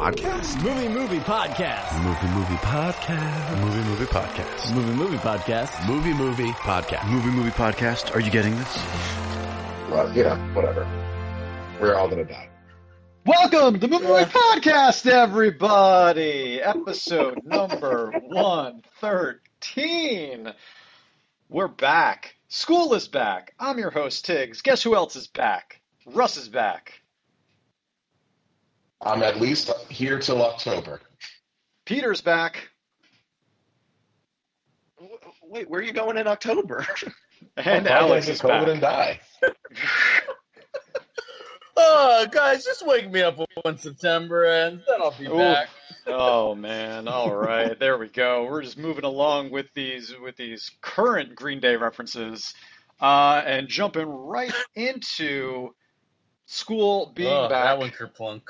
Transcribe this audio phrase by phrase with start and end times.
[0.00, 0.56] podcast?
[0.62, 2.02] Movie Movie Podcast.
[2.02, 3.60] Movie movie podcast.
[3.60, 4.74] Movie movie podcast.
[4.74, 5.86] Movie Movie Podcast.
[5.86, 7.06] Movie movie podcast.
[7.10, 8.14] Movie movie podcast.
[8.16, 8.78] Are you getting this?
[9.90, 10.86] Well, you know, whatever.
[11.82, 12.48] We're all gonna die.
[13.26, 16.62] Welcome to Movie Movie Podcast, everybody.
[16.62, 20.54] Episode number 113.
[21.50, 22.36] We're back.
[22.48, 23.52] School is back.
[23.60, 24.62] I'm your host, Tiggs.
[24.62, 25.82] Guess who else is back?
[26.06, 26.99] Russ is back.
[29.02, 31.00] I'm at least here till October.
[31.86, 32.68] Peter's back.
[35.42, 36.86] Wait, where are you going in October?
[37.56, 38.68] And I'll Alex is COVID back.
[38.68, 39.20] and die.
[41.82, 45.38] Oh, guys, just wake me up when September ends, then I'll be Ooh.
[45.38, 45.68] back.
[46.06, 47.08] Oh man!
[47.08, 48.44] All right, there we go.
[48.44, 52.52] We're just moving along with these with these current Green Day references,
[53.00, 55.74] uh, and jumping right into
[56.44, 57.64] school being oh, back.
[57.64, 58.42] that one kerplunk.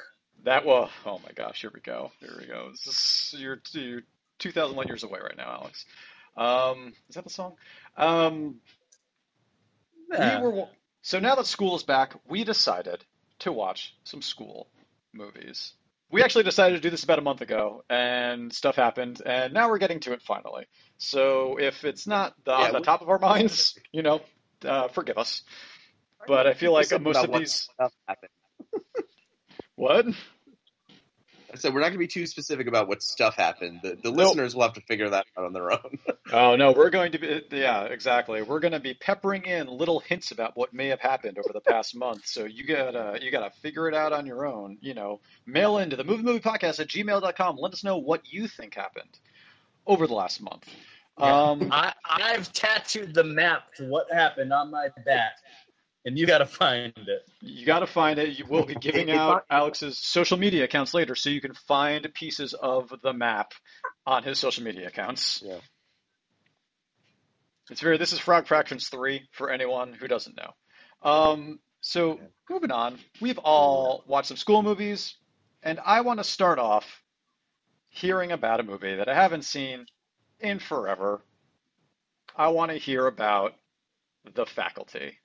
[0.44, 1.60] That was oh my gosh!
[1.60, 2.12] Here we go.
[2.20, 2.70] Here we go.
[2.70, 4.02] This is, you're you're
[4.38, 5.84] two thousand light years away right now, Alex.
[6.36, 7.56] Um, is that the song?
[7.96, 8.56] Um,
[10.12, 10.40] Yeah.
[10.40, 10.66] we were
[11.02, 13.04] so now that school is back, we decided
[13.40, 14.68] to watch some school
[15.12, 15.74] movies.
[16.10, 19.68] We actually decided to do this about a month ago, and stuff happened, and now
[19.68, 20.66] we're getting to it finally.
[20.98, 24.20] So if it's not the, on Yeah, the we- top of our minds, you know,
[24.64, 25.42] uh, forgive us.
[26.26, 27.52] But I feel like most of these.
[27.54, 28.30] stuff happened.
[29.80, 30.04] What?
[31.50, 33.80] I said we're not going to be too specific about what stuff happened.
[33.82, 35.98] The, the listeners will have to figure that out on their own.
[36.32, 38.42] Oh no, we're going to be yeah, exactly.
[38.42, 41.60] We're going to be peppering in little hints about what may have happened over the
[41.60, 42.24] past month.
[42.24, 44.78] So you gotta you gotta figure it out on your own.
[44.80, 47.56] You know, mail into the movie movie podcast at gmail.com.
[47.56, 49.18] Let us know what you think happened
[49.88, 50.68] over the last month.
[51.20, 55.32] Um, I, I've tattooed the map to what happened on my bat,
[56.04, 57.28] and you got to find it.
[57.40, 58.38] you got to find it.
[58.38, 62.54] You will be giving out Alex's social media accounts later, so you can find pieces
[62.54, 63.52] of the map
[64.06, 65.42] on his social media accounts.
[65.44, 65.58] Yeah.
[67.70, 67.98] It's very.
[67.98, 70.52] This is Frog Fractions three for anyone who doesn't know.
[71.08, 72.18] Um, so
[72.48, 75.14] moving on, we've all watched some school movies,
[75.62, 77.02] and I want to start off
[77.88, 79.86] hearing about a movie that I haven't seen
[80.40, 81.22] in forever.
[82.36, 83.54] I want to hear about
[84.34, 85.18] The Faculty.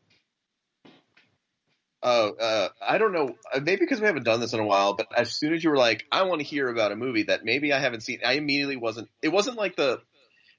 [2.07, 3.35] Oh, uh, I don't know.
[3.51, 5.71] uh, Maybe because we haven't done this in a while, but as soon as you
[5.71, 8.33] were like, "I want to hear about a movie that maybe I haven't seen," I
[8.33, 9.09] immediately wasn't.
[9.23, 10.01] It wasn't like the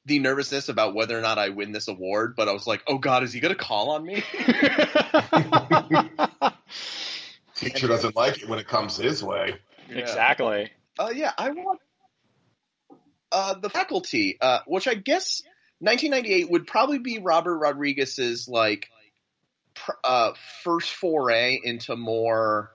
[0.07, 2.99] the nervousness about whether or not I win this award, but I was like, "Oh
[2.99, 4.25] God, is he going to call on me?"
[7.55, 9.55] Teacher doesn't like it when it comes his way.
[9.89, 9.99] Yeah.
[9.99, 10.73] Exactly.
[10.99, 11.81] Uh, yeah, I want
[13.31, 15.43] uh, the faculty, uh, which I guess
[15.79, 18.96] 1998 would probably be Robert Rodriguez's like pr-
[20.05, 20.33] uh,
[20.63, 22.73] first foray into more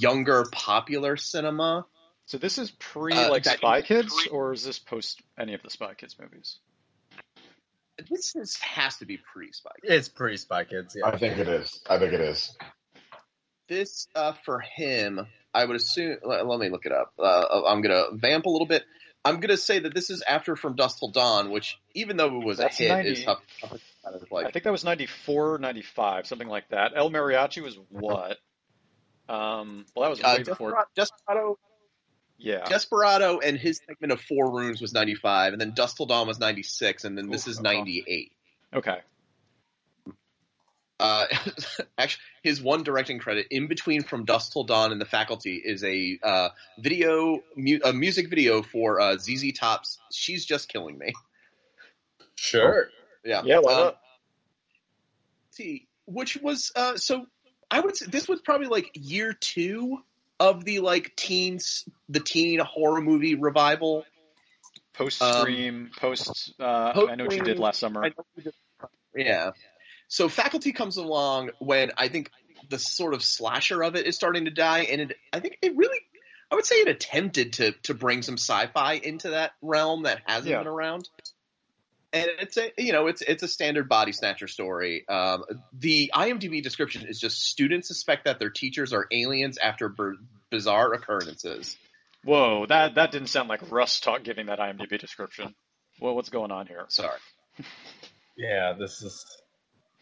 [0.00, 1.86] younger popular cinema.
[2.26, 5.62] So this is pre Uh, like Spy Kids, pre- or is this post any of
[5.62, 6.58] the Spy Kids movies?
[8.10, 9.70] This is, has to be pre-Spy.
[9.82, 9.94] Kids.
[9.94, 11.06] It's pre Spy Kids, yeah.
[11.06, 11.80] I think it is.
[11.88, 12.56] I think it is.
[13.68, 16.16] This uh, for him, I would assume.
[16.24, 17.12] Let, let me look it up.
[17.18, 18.84] Uh, I'm gonna vamp a little bit.
[19.24, 22.44] I'm gonna say that this is after From Dusk Till Dawn, which even though it
[22.44, 23.40] was That's a hit, 90 is tough.
[23.60, 26.92] tough to kind of like I think that was 94, 95, something like that.
[26.94, 28.38] El Mariachi was what?
[29.28, 30.70] Um, well, that was uh, way before.
[30.70, 31.58] Desperado, Desperado
[32.38, 32.64] Yeah.
[32.64, 36.38] Desperado and his segment of Four Rooms was 95, and then Dusk Till Dawn was
[36.38, 37.62] 96, and then this Ooh, is oh.
[37.62, 38.32] 98.
[38.74, 38.98] Okay.
[41.00, 41.26] Uh,
[41.98, 45.82] actually, his one directing credit in between From Dusk Till Dawn and The Faculty is
[45.82, 46.48] a uh,
[46.78, 51.12] video, mu- a music video for uh, ZZ Top's "She's Just Killing Me."
[52.36, 52.88] Sure.
[53.24, 54.00] Yeah, Yeah, why Um, not?
[55.50, 57.26] See, which was uh, so.
[57.70, 59.98] I would say this was probably like year two
[60.38, 64.04] of the like teens, the teen horror movie revival.
[64.92, 66.52] Post Scream, post.
[66.60, 68.04] Uh, I know what you did last summer.
[68.04, 68.54] I know we did-
[69.16, 69.50] Yeah.
[70.08, 72.30] So faculty comes along when I think
[72.68, 75.74] the sort of slasher of it is starting to die, and it, I think it
[75.76, 75.98] really,
[76.50, 80.50] I would say it attempted to to bring some sci-fi into that realm that hasn't
[80.50, 80.58] Yeah.
[80.58, 81.08] been around.
[82.14, 85.04] And it's a you know it's it's a standard body snatcher story.
[85.08, 90.12] Um, the IMDb description is just students suspect that their teachers are aliens after b-
[90.48, 91.76] bizarre occurrences.
[92.22, 95.56] Whoa, that that didn't sound like Russ talk giving that IMDb description.
[96.00, 96.84] Well, what's going on here?
[96.88, 97.18] Sorry.
[98.36, 99.24] Yeah, this is.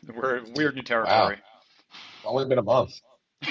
[0.08, 1.36] We're weird new territory.
[1.36, 2.94] It's only been a month.
[3.42, 3.50] but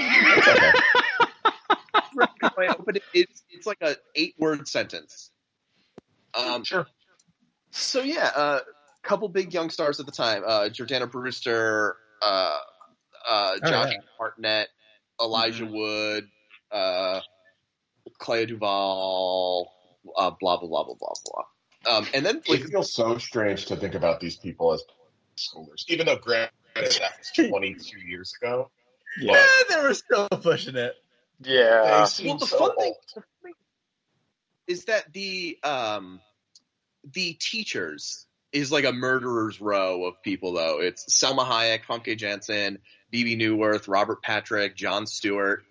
[2.95, 5.29] it, it's it's like a eight word sentence.
[6.33, 6.87] Um, Sure.
[7.71, 8.59] So yeah, a uh,
[9.01, 12.57] couple big young stars at the time: uh, Jordana Brewster, uh,
[13.27, 13.99] uh, Oh, Josh yeah.
[14.17, 14.67] Hartnett,
[15.19, 16.27] Elijah Wood,
[16.71, 17.21] uh,
[18.19, 19.65] Clea DuVall,
[20.17, 21.97] uh, blah blah blah blah blah blah.
[21.97, 24.83] Um, and then like It feels so strange to think about these people as
[25.37, 28.69] schoolers, even though granted that was 22 years ago.
[29.19, 29.33] Yeah.
[29.33, 30.93] Yeah, they were still pushing it.
[31.41, 31.83] Yeah.
[31.83, 32.93] Well, the so fun thing
[34.67, 36.21] is that the um
[37.13, 40.79] the teachers is like a murderer's row of people though.
[40.81, 45.63] It's Salma Hayek, Famke Janssen, Bebe Neuwirth, Robert Patrick, Jon Stewart.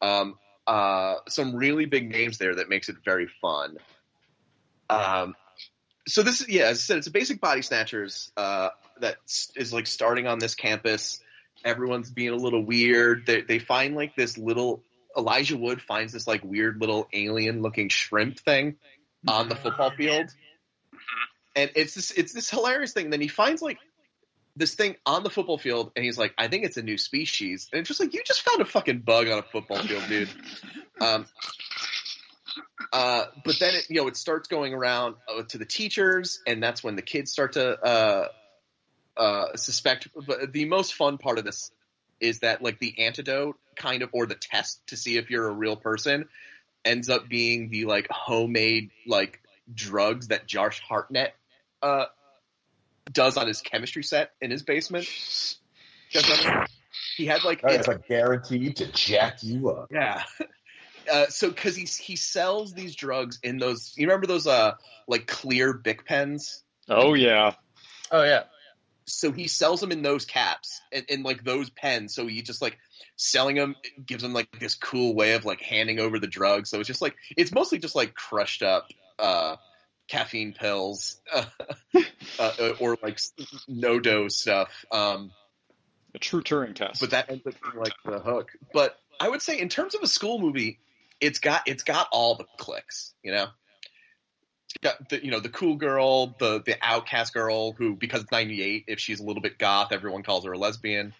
[0.00, 3.78] Um, uh, some really big names there that makes it very fun.
[4.90, 5.34] Um,
[6.06, 8.70] so this is yeah, as I said, it's a basic body snatchers uh,
[9.00, 9.16] that
[9.56, 11.20] is like starting on this campus.
[11.64, 13.26] Everyone's being a little weird.
[13.26, 14.82] They they find like this little
[15.16, 18.76] Elijah Wood finds this like weird little alien looking shrimp thing
[19.26, 20.30] on the football field.
[21.58, 23.06] And it's this it's this hilarious thing.
[23.06, 23.78] And Then he finds like
[24.54, 27.68] this thing on the football field and he's like, I think it's a new species.
[27.72, 30.28] And it's just like you just found a fucking bug on a football field, dude.
[31.00, 31.26] Um
[32.92, 36.60] uh, but then it, you know it starts going around uh, to the teachers, and
[36.60, 38.28] that's when the kids start to uh,
[39.16, 40.08] uh, suspect.
[40.26, 41.70] But the most fun part of this
[42.18, 45.52] is that like the antidote kind of or the test to see if you're a
[45.52, 46.28] real person
[46.84, 49.40] ends up being the like homemade like
[49.72, 51.34] drugs that Josh Hartnett
[51.82, 52.06] uh,
[53.12, 55.06] does on his chemistry set in his basement.
[56.10, 56.66] You guys remember?
[57.16, 59.88] He had like Oh, it's like guaranteed to jack you up.
[59.90, 60.22] yeah.
[61.10, 64.72] Uh, so, because he he sells these drugs in those, you remember those uh
[65.06, 66.62] like clear Bic pens?
[66.86, 67.54] Oh yeah.
[68.10, 68.42] Oh yeah.
[69.06, 72.14] So he sells them in those caps and in like those pens.
[72.14, 72.78] So he just like
[73.16, 76.68] selling them gives him like this cool way of like handing over the drugs.
[76.68, 78.86] So it's just like it's mostly just like crushed up
[79.18, 79.56] uh
[80.08, 81.44] caffeine pills uh,
[82.38, 83.18] uh, or like
[83.68, 84.84] NoDoz stuff.
[84.90, 85.30] Um,
[86.14, 87.00] A true Turing test.
[87.00, 88.50] but that ends up being like the hook.
[88.72, 90.78] But I would say in terms of a school movie,
[91.20, 93.46] it's got it's got all the clicks, you know.
[94.70, 98.32] It's got the you know the cool girl, the the outcast girl who because it's
[98.32, 101.14] ninety eight, if she's a little bit goth, everyone calls her a lesbian.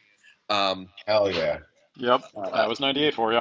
[0.50, 1.58] Um, Hell yeah.
[1.96, 2.22] yep.
[2.36, 3.40] Uh, That was 98 for you.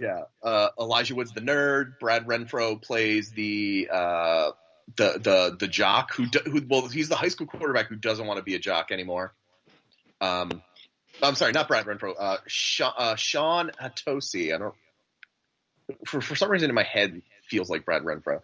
[0.00, 1.98] Yeah, uh, Elijah Wood's the nerd.
[2.00, 4.50] Brad Renfro plays the uh,
[4.96, 8.26] the the the jock who do, who well he's the high school quarterback who doesn't
[8.26, 9.32] want to be a jock anymore.
[10.20, 10.62] Um,
[11.22, 12.14] I'm sorry, not Brad Renfro.
[12.18, 14.52] Uh, Sean, uh, Shawn Hatosy.
[14.54, 14.74] I don't.
[16.06, 18.40] For for some reason in my head feels like Brad Renfro.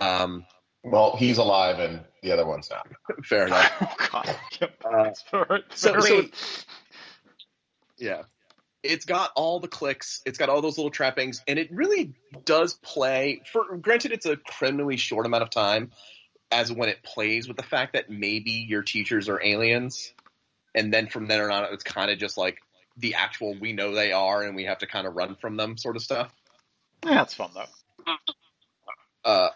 [0.00, 0.44] Um,
[0.82, 2.86] Well, he's alive and the other one's not.
[3.24, 3.72] fair enough.
[3.80, 4.36] oh god.
[4.60, 4.84] Yep.
[4.84, 5.64] Uh, All right.
[5.74, 6.66] so- so- enough.
[7.96, 8.22] Yeah.
[8.84, 12.14] It's got all the clicks, it's got all those little trappings, and it really
[12.44, 15.90] does play for granted it's a criminally short amount of time
[16.52, 20.12] as when it plays with the fact that maybe your teachers are aliens.
[20.74, 22.58] And then from then on it's kind of just like
[22.96, 25.78] the actual we know they are and we have to kind of run from them
[25.78, 26.30] sort of stuff.
[27.04, 27.64] yeah, it's fun though.
[29.24, 29.48] uh,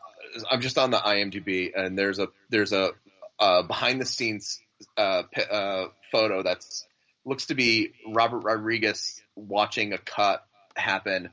[0.51, 2.93] I'm just on the IMDb, and there's a there's a
[3.39, 4.61] uh, behind the scenes
[4.97, 6.88] uh, p- uh, photo that's
[7.25, 10.45] looks to be Robert Rodriguez watching a cut
[10.77, 11.31] happen,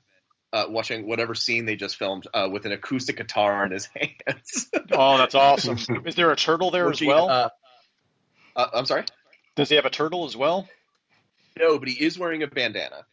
[0.53, 4.69] uh, watching whatever scene they just filmed uh, with an acoustic guitar in his hands.
[4.91, 5.77] Oh, that's awesome.
[6.05, 7.29] Is there a turtle there as Looking, well?
[7.29, 7.49] Uh,
[8.55, 9.03] uh, I'm sorry,
[9.55, 10.67] Does he have a turtle as well?
[11.57, 13.05] no, but he is wearing a bandana.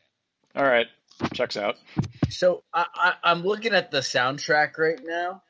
[0.56, 0.86] All right.
[1.34, 1.76] Checks out.
[2.30, 5.42] so I, I, I'm looking at the soundtrack right now,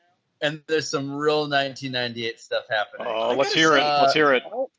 [0.43, 3.07] and there's some real 1998 stuff happening.
[3.09, 3.81] Oh, I let's hear it.
[3.81, 4.43] say, Let's hear it.
[4.45, 4.71] All,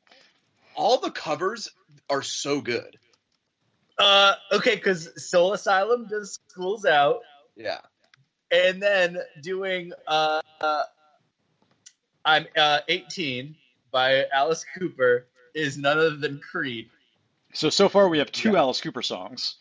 [0.76, 1.70] all the covers
[2.10, 2.96] are so good.
[3.98, 7.20] Uh, okay, because Soul Asylum does Schools Out,
[7.56, 7.78] Yeah,
[8.50, 10.82] and then doing uh, uh
[12.24, 13.54] I'm uh 18
[13.92, 16.90] by Alice Cooper is none other than Creed.
[17.52, 19.56] So so far we have two Alice Cooper songs.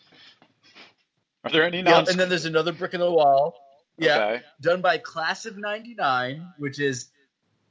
[1.43, 2.09] Are there any Yeah, non?
[2.09, 3.55] and then there's another brick in the wall.
[3.97, 4.41] Yeah, Okay.
[4.61, 7.11] done by Class of '99, which is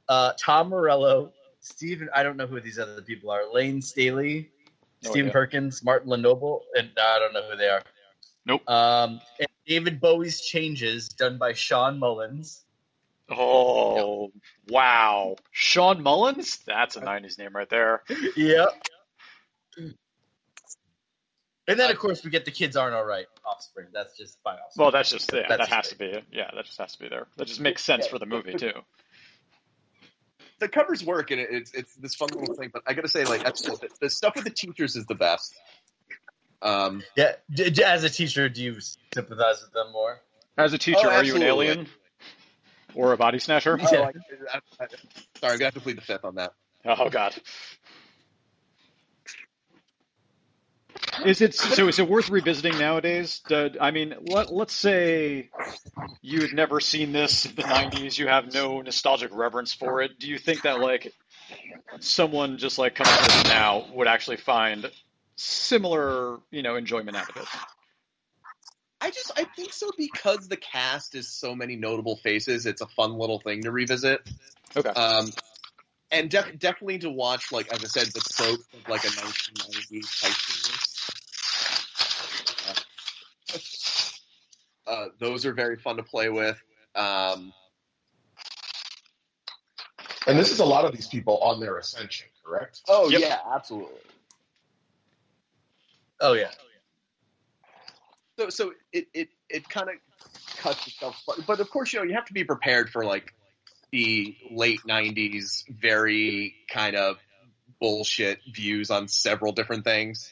[0.07, 2.07] uh, Tom Morello, Stephen.
[2.15, 3.41] I don't know who these other people are.
[3.51, 4.49] Layne Staley,
[5.03, 5.33] No Stephen idea.
[5.33, 7.83] Perkins, Martyn LeNoble, and uh, I don't know who they are.
[8.45, 8.69] Nope.
[8.69, 12.63] Um, and David Bowie's Changes, done by Shawn Mullins.
[13.29, 14.31] Oh
[14.69, 16.59] wow, Shawn Mullins.
[16.65, 18.03] That's a '90s name right there.
[18.35, 18.69] Yep.
[21.65, 23.25] And then, of course, we get the kids aren't all right.
[23.45, 23.87] Offspring.
[23.93, 24.83] That's just by Offspring.
[24.83, 26.21] Well, that's just yeah, That's that has to be.
[26.31, 27.27] Yeah, that just has to be there.
[27.37, 28.73] That just makes sense for the movie too.
[30.63, 32.69] The covers work, and it, it's it's this fun little thing.
[32.73, 35.55] But I gotta say, like that's, the, the stuff with the teachers is the best.
[36.61, 37.33] Um, yeah.
[37.51, 38.77] D- d- as a teacher, do you
[39.13, 40.21] sympathize with them more?
[40.57, 41.87] As a teacher, Oh, are you an alien
[42.95, 43.77] or a body snatcher?
[43.81, 44.87] Oh, I, I, I,
[45.39, 46.53] sorry, I'm gonna have to plead the fifth on that.
[46.85, 47.35] Oh god.
[51.25, 51.87] Is it so?
[51.87, 53.41] Is it worth revisiting nowadays?
[53.47, 55.49] Do- I mean, let, let's say
[56.21, 58.17] you had never seen this in the '90s.
[58.17, 60.19] You have no nostalgic reverence for it.
[60.19, 61.13] Do you think that like
[61.99, 64.89] someone just like coming to this now would actually find
[65.35, 67.47] similar, you know, enjoyment out of it?
[69.01, 72.65] I just I think so because the cast is so many notable faces.
[72.65, 74.21] It's a fun little thing to revisit.
[74.75, 74.89] Okay.
[74.89, 75.29] Um,
[76.09, 80.21] and def- definitely to watch, like as I said, the tropes of like a 1990s
[80.21, 80.92] high
[84.93, 86.61] Uh, those are very fun to play with.
[86.95, 87.51] Um,
[90.27, 92.81] And this is a lot of these people on their ascension, correct?
[92.87, 93.21] oh Yep.
[93.21, 93.99] yeah, absolutely.
[96.21, 96.51] Oh yeah.
[98.39, 99.95] So so it it, it kind of
[100.57, 103.33] cuts itself, but, but of course you know you have to be prepared for like
[103.91, 107.17] the late '90s, very kind of
[107.81, 110.31] bullshit views on several different things.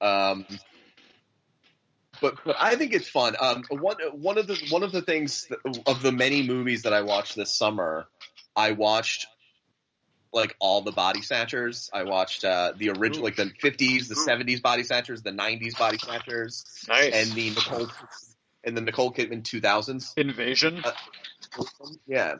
[0.00, 0.46] Um,
[2.20, 3.34] but but I think it's fun.
[3.40, 6.92] Um, one one of the one of the things that, of the many movies that
[6.92, 8.06] I watched this summer,
[8.54, 9.26] I watched
[10.32, 11.88] like all the body snatchers.
[11.92, 15.98] I watched uh, the original, like the '50s, the '70s body snatchers, the '90s body
[15.98, 17.12] snatchers, Nice.
[17.14, 17.88] and the Nicole
[18.64, 20.12] and the Nicole Kidman 2000s.
[20.16, 20.82] Invasion.
[20.84, 20.92] Uh,
[22.06, 22.34] Yeah.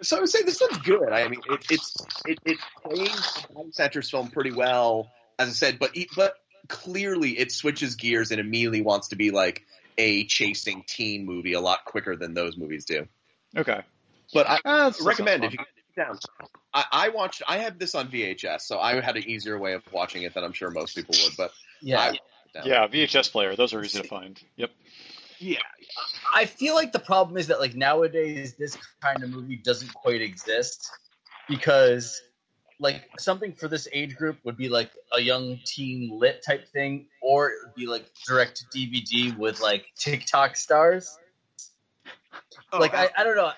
[0.00, 1.10] So I would say this one's good.
[1.12, 3.10] I mean, it, it's it it plays
[3.48, 6.34] the Body Snatchers film pretty well, as I said, but but
[6.68, 9.64] clearly it switches gears and immediately wants to be like
[9.96, 13.06] a chasing teen movie a lot quicker than those movies do.
[13.56, 13.80] Okay.
[14.32, 16.18] But I ah, that's- recommend if you get down.
[16.74, 17.42] I, I watched.
[17.48, 20.44] I have this on VHS, so I had an easier way of watching it than
[20.44, 21.36] I'm sure most people would.
[21.36, 22.00] But Yeah.
[22.00, 22.18] I.
[22.64, 23.54] Yeah, VHS player.
[23.54, 24.40] Those are easy to find.
[24.56, 24.70] Yep.
[25.38, 25.58] yeah,
[26.34, 30.20] I feel like the problem is that like nowadays this kind of movie doesn't quite
[30.20, 30.90] exist
[31.48, 32.20] because
[32.80, 37.06] like something for this age group would be like a young teen lit type thing,
[37.20, 41.18] or it would be like direct DVD with like TikTok stars.
[42.78, 43.50] like I, I don't know.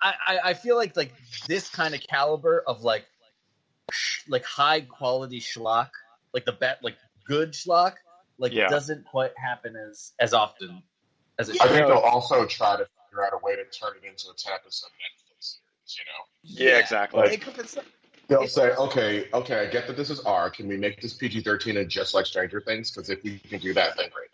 [0.00, 1.12] I, I, I feel like like
[1.46, 3.04] this kind of caliber of like
[4.28, 5.90] like high quality schlock,
[6.32, 7.94] like the bet like good schlock,
[8.38, 8.68] like Yeah.
[8.68, 10.82] doesn't quite happen as as often
[11.38, 11.72] as it I should.
[11.74, 14.52] think they'll also try to figure out a way to turn it into a 10
[14.54, 16.70] episode Netflix series, you know?
[16.72, 17.20] Yeah, exactly.
[17.20, 17.84] Like, it's not-
[18.38, 20.50] They'll say, okay, okay, I get that this is R.
[20.50, 22.90] Can we make this PG 13 and just like Stranger Things?
[22.90, 24.28] Because if we can do that, then great.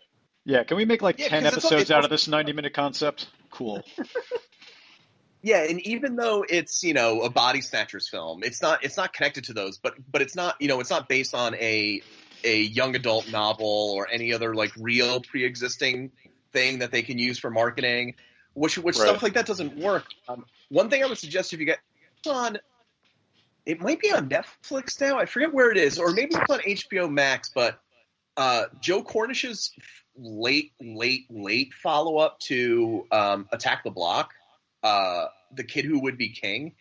[0.45, 2.09] Yeah, can we make like Yeah, 10 'cause it's al- episodes it's out also- of
[2.11, 3.27] this 90 minute concept?
[3.51, 3.83] Cool.
[5.41, 9.13] Yeah, and even though it's you know a body snatchers film, it's not it's not
[9.13, 12.01] connected to those, but but it's not you know it's not based on a
[12.43, 16.11] a young adult novel or any other like real pre existing
[16.51, 18.15] thing that they can use for marketing,
[18.53, 19.07] which which Right.
[19.07, 20.07] stuff like that doesn't work.
[20.27, 21.79] Um, one thing I would suggest if you get
[22.27, 22.57] on,
[23.69, 25.19] it might be on Netflix now.
[25.19, 27.51] I forget where it is, or maybe it's on HBO Max.
[27.53, 27.79] But
[28.35, 29.71] uh, Joe Cornish's
[30.17, 34.33] late late late follow up to um, Attack the Block
[34.81, 36.73] uh, the kid who would be king.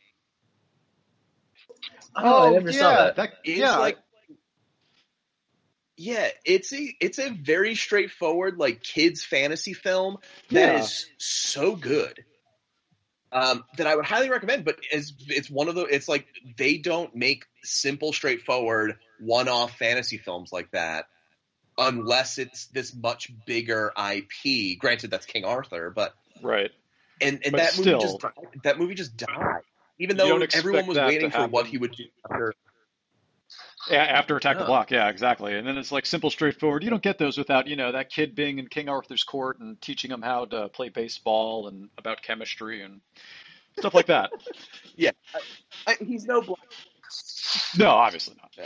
[2.17, 3.35] Oh, I never yeah, saw that.
[3.45, 3.99] Is yeah, like,
[5.97, 10.17] yeah, it's a it's a very straightforward like kids fantasy film
[10.51, 10.79] that Yeah.
[10.81, 12.25] is so good.
[13.31, 16.79] Um, that I would highly recommend, but it's it's one of the it's like they
[16.79, 21.07] don't make simple, straightforward, one-off fantasy films like that
[21.79, 24.79] unless it's this much bigger IP.
[24.79, 26.71] Granted, that's King Arthur, but right.
[27.21, 28.33] and and But that movie just died.
[28.65, 29.63] that movie just died.
[30.01, 32.55] Even though everyone was waiting for what he would do after.
[33.91, 35.57] Yeah, after Attack the Block, yeah, exactly.
[35.57, 36.85] And then it's like simple, straightforward.
[36.85, 39.81] You don't get those without, you know, that kid being in King Arthur's court and
[39.81, 43.01] teaching him how to play baseball and about chemistry and
[43.79, 44.31] stuff like that.
[45.87, 46.59] I, he's no block.
[47.79, 48.53] No, obviously not.
[48.59, 48.65] Yeah.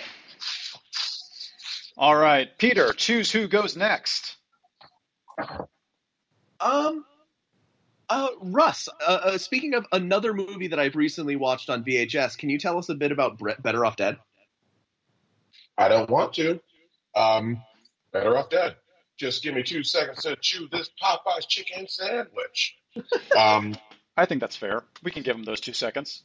[1.97, 4.37] All right, Peter, choose who goes next.
[6.61, 7.05] Um,
[8.09, 8.88] uh, Russ.
[9.07, 12.79] Uh, uh, speaking of another movie that I've recently watched on VHS, can you tell
[12.79, 14.17] us a bit about Bre- Better Off Dead?
[15.79, 16.61] I don't want to.
[17.14, 17.62] Um,
[18.12, 18.76] better off dead.
[19.17, 22.76] Just give me two seconds to chew this Popeye's chicken sandwich.
[23.37, 23.75] um,
[24.17, 24.85] I think that's fair.
[25.02, 26.25] We can give him those two seconds.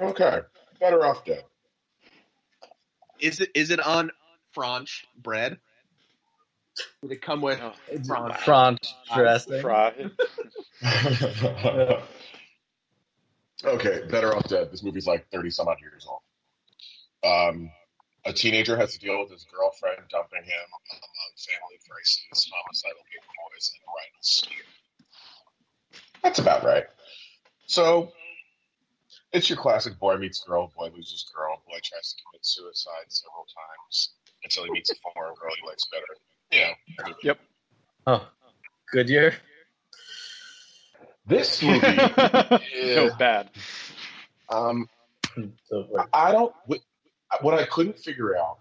[0.00, 0.40] okay,
[0.80, 1.44] better off dead.
[3.20, 4.10] Is it is it on
[4.52, 5.58] French bread?
[7.02, 7.72] Did it come with Oh,
[8.04, 8.38] French?
[8.42, 9.60] Front dressing.
[9.60, 9.92] Fry.
[13.64, 14.70] okay, better off dead.
[14.72, 16.20] This movie's like thirty some odd years old.
[17.24, 17.70] Um,
[18.24, 23.22] a teenager has to deal with his girlfriend dumping him among family crises, homicidal big
[23.22, 24.58] boys, and rival scheme.
[26.22, 26.84] That's about right.
[27.66, 28.12] So,
[29.32, 33.46] it's your classic boy meets girl, boy loses girl, boy tries to commit suicide several
[33.46, 34.14] times.
[34.44, 36.04] until he meets a foreign girl he likes better.
[36.50, 37.34] You know,
[38.06, 38.28] Oh,
[38.92, 39.34] good year.
[41.26, 41.78] this movie.
[41.86, 43.48] it yeah, bad.
[44.48, 44.88] um,
[46.12, 46.52] I don't.
[47.40, 48.58] What I couldn't figure out,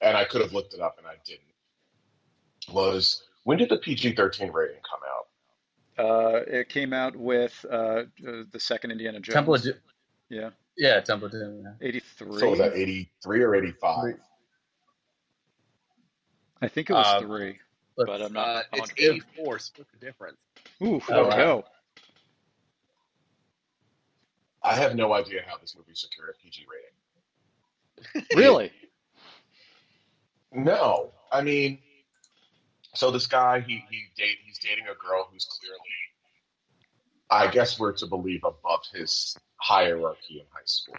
[0.00, 1.42] and I could have looked it up and I didn't,
[2.74, 5.24] was when did the PG thirteen rating come out?
[6.04, 8.04] Uh, it came out with uh, uh,
[8.52, 9.34] the second Indiana Jones.
[9.34, 9.74] Temple of Doom.
[10.30, 11.62] yeah, Yeah, Temple of Doom.
[11.64, 11.86] yeah.
[11.86, 12.38] 83.
[12.38, 14.14] So was that eighty three or eighty five?
[16.62, 17.58] I think it was Uh, three,
[17.96, 18.48] But but I'm not.
[18.48, 19.58] Uh, it's on- 84.
[19.60, 20.38] Split the difference.
[20.82, 21.36] Ooh, Oh, let's wow.
[21.36, 21.64] go.
[24.62, 26.90] I have no idea how this movie secured a PG rating.
[28.34, 28.70] Really?
[30.52, 31.78] No, I mean,
[32.94, 35.78] so this guy he he date he's dating a girl who's clearly,
[37.30, 40.96] I guess we're to believe above his hierarchy in high school.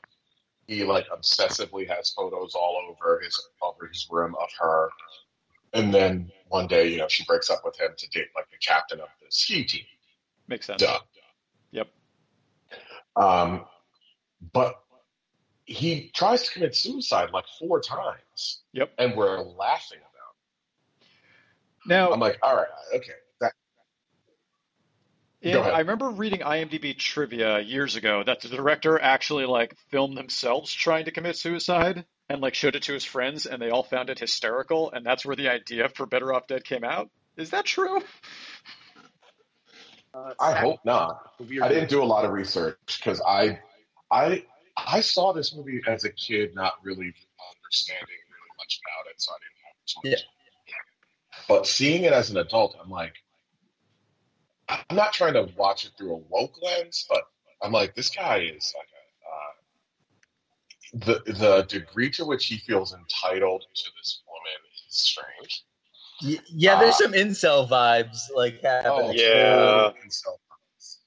[0.68, 4.90] He like obsessively has photos all over his over his room of her,
[5.74, 8.58] and then one day you know she breaks up with him to date like the
[8.58, 9.86] captain of the ski team.
[10.48, 10.82] Makes sense.
[10.82, 11.00] Duh.
[11.72, 11.88] Yep.
[13.16, 13.66] Um,
[14.54, 14.84] but
[15.70, 18.62] he tries to commit suicide like four times.
[18.74, 18.92] Yep.
[18.98, 21.06] And we're laughing about.
[21.86, 22.12] Now.
[22.12, 23.54] I'm like, all right, okay, that
[25.42, 25.56] in.
[25.56, 31.06] I remember reading IMDb trivia years ago that the director actually like filmed themselves trying
[31.06, 34.20] to commit suicide and like showed it to his friends, and they all found it
[34.20, 37.10] hysterical, and that's where the idea for Better Off Dead came out.
[37.38, 38.02] Is that true?
[40.14, 41.32] Uh, I hope not.
[41.40, 43.60] I didn't do a lot of research because I,
[44.12, 44.44] I,
[44.88, 47.14] I saw this movie as a kid, not really
[47.64, 50.26] understanding really much about it, so I didn't have too much.
[51.48, 53.14] But seeing it as an adult, I'm like,
[54.70, 57.24] I'm not trying to watch it through a woke lens, but
[57.64, 58.88] I'm like, this guy is like
[61.04, 65.64] a, uh, the the degree to which he feels entitled to this woman is strange.
[66.22, 69.14] Yeah, there's Uh, some incel vibes like happening.
[69.16, 69.92] yeah.
[70.02, 70.38] And so,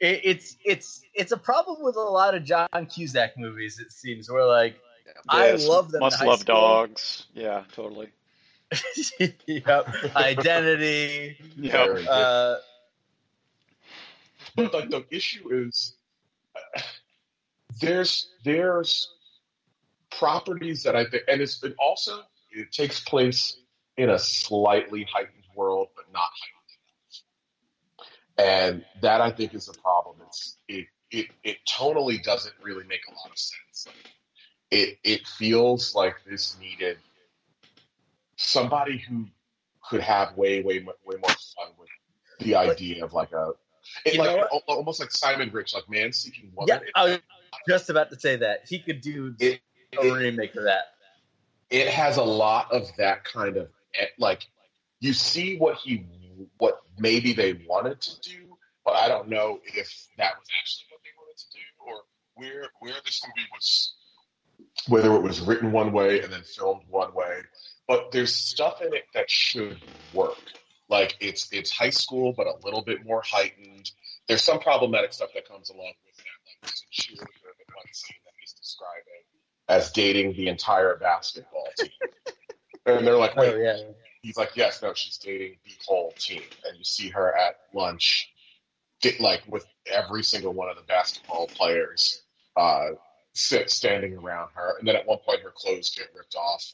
[0.03, 3.79] It, it's it's it's a problem with a lot of John Cusack movies.
[3.79, 4.77] It seems where like
[5.29, 6.01] I love them.
[6.01, 6.57] Must high love school.
[6.57, 7.27] dogs.
[7.35, 8.09] Yeah, totally.
[9.47, 9.89] yep.
[10.17, 11.37] Identity.
[11.57, 11.99] Yep.
[12.09, 12.57] Uh,
[14.57, 15.95] But like the issue is,
[16.57, 16.81] uh,
[17.81, 19.09] there's there's
[20.11, 23.57] properties that I think, and it's it also it takes place
[23.97, 26.62] in a slightly heightened world, but not heightened enough.
[28.43, 30.17] And that I think is the problem.
[30.27, 33.87] It's it it it tonally doesn't really make a lot of sense.
[34.71, 36.99] It it feels like this needed
[38.37, 39.27] somebody who
[39.89, 41.89] could have way way way more fun with
[42.41, 43.53] the idea of like a
[44.07, 46.69] it, like almost like Simon Rich, like man seeking woman.
[46.83, 47.19] yeah, I was
[47.69, 49.61] just about to say that he could do It-
[49.99, 50.85] a it- remake of that.
[51.71, 54.47] it has a lot of that kind of eh, like
[55.01, 56.07] you see what he
[56.59, 61.01] what maybe they wanted to do, but I don't know if that was actually what
[61.03, 62.03] they wanted to do or
[62.35, 63.95] where where this movie was
[64.89, 67.41] whether it was written one way and then filmed one way.
[67.87, 69.81] But there's stuff in it that should
[70.13, 70.39] work.
[70.89, 73.91] Like it's it's high school but a little bit more heightened.
[74.29, 76.25] There's some problematic stuff that comes along with that.
[76.47, 79.23] Like there's a cheerleader in one scene that he's describing
[79.69, 81.91] as dating the entire basketball team.
[82.87, 83.77] and they're like, oh, wait, Oh yeah.
[84.23, 86.43] He's like, yes, no, she's dating the whole team.
[86.65, 88.31] And you see her at lunch,
[89.01, 92.23] get like with every single one of the basketball players
[92.57, 92.91] uh,
[93.35, 94.79] sit standing around her.
[94.79, 96.65] And then at one point, her clothes get ripped off,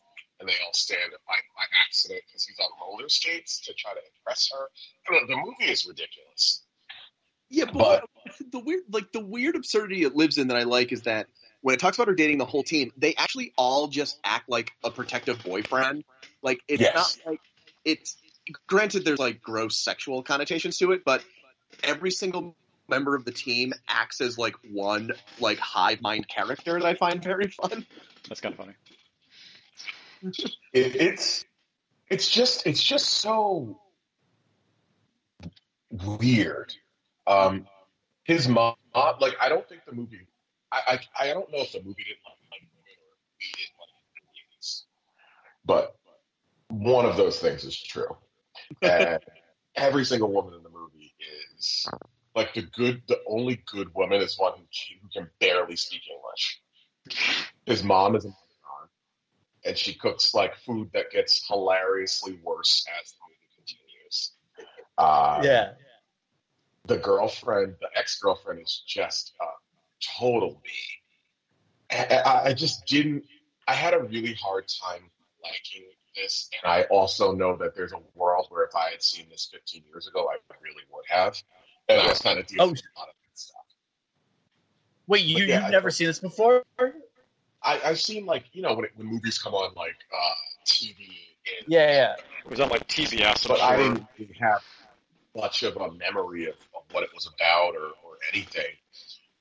[0.41, 4.01] and they all stand by, by accident because he's on roller skates to try to
[4.17, 4.67] impress her.
[5.15, 6.65] I the movie is ridiculous.
[7.51, 10.93] Yeah, but, But- the weird, like the weird absurdity it lives in that I like
[10.93, 11.29] is that
[11.69, 14.73] when it talks about her dating the whole team, they actually all just act like
[14.83, 16.03] a protective boyfriend.
[16.43, 16.95] Like it's Yes.
[16.95, 17.41] not like
[17.85, 18.17] it's.
[18.67, 21.23] Granted, there's like gross sexual connotations to it, but
[21.83, 22.57] every single
[22.89, 27.23] member of the team acts as like one like hive mind character that I find
[27.23, 27.85] very fun.
[28.31, 28.73] That's kind of funny.
[30.73, 31.45] it, it's
[32.09, 33.79] it's just it's just so
[35.91, 36.73] weird.
[37.27, 37.67] Um,
[38.25, 40.29] his mom, like, I don't think the movie.
[40.73, 42.69] I I, I don't know if the movie didn't like it
[43.01, 43.89] or we didn't like
[44.61, 44.75] it,
[45.65, 45.97] but
[46.69, 48.17] one of those things is true.
[48.83, 49.21] And
[49.77, 51.15] every single woman in the movie
[51.57, 51.87] is
[52.35, 53.03] like the good.
[53.09, 54.65] The only good woman is one who,
[55.03, 56.61] who can barely speak English.
[57.67, 58.33] His mom is a
[59.65, 64.33] and she cooks like food that gets hilariously worse as the movie continues.
[64.97, 65.73] Uh, Yeah.
[66.87, 69.45] the girlfriend, the ex girlfriend, is just a
[70.19, 70.71] total B.
[71.91, 73.25] I, I, I just didn't.
[73.67, 75.03] I had a really hard time
[75.43, 79.27] liking this, and I also know that there's a world where if I had seen
[79.31, 81.37] this 15 years ago, I really would have.
[81.89, 82.71] And I was kind of dealing Oh.
[82.73, 83.61] with a lot of that stuff.
[85.07, 86.63] Wait, you Yeah, you've I never thought- seen this before?
[87.63, 90.35] I, I've seen like you know when, it, when movies come on like uh,
[90.67, 92.15] TV, and, Yeah, yeah.
[92.45, 93.45] It was on like TBS.
[93.51, 94.63] I'm but I didn't really have
[95.35, 98.75] much of a memory of, of what it was about or, or anything.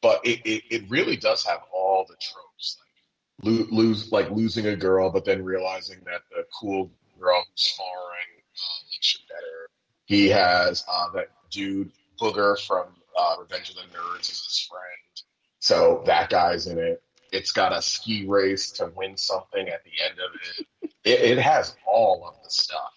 [0.01, 4.67] But it, it, it really does have all the tropes, like lo- lose like losing
[4.67, 9.69] a girl, but then realizing that the cool girl who's sparring uh, likes you better.
[10.05, 12.85] He has uh, that dude Booger from
[13.19, 15.23] uh, Revenge of the Nerds is his friend,
[15.59, 17.01] so that guy's in it.
[17.31, 20.67] It's got a ski race to win something at the end of it.
[21.03, 22.93] It, it has all of the stuff.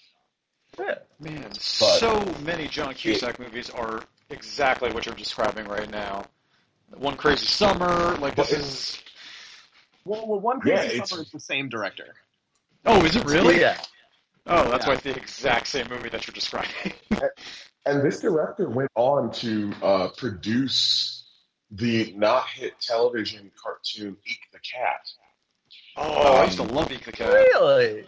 [0.80, 0.94] yeah.
[1.20, 6.24] Man, so many John Cusack movies are exactly what you're describing right now.
[6.96, 9.03] One Crazy Summer, like this Well, is.
[10.05, 12.14] Well, well one crazy it's- summer is the same director.
[12.87, 13.61] Oh, is it really?
[13.61, 13.81] Yeah.
[14.46, 14.88] Oh, that's Yeah.
[14.88, 16.92] why it's the exact same movie that you're describing.
[17.87, 21.24] And this director went on to uh, produce
[21.70, 25.09] the not hit television cartoon Eek the Cat.
[25.96, 27.33] oh, I used to love Eek the Cat.
[27.33, 28.05] Really?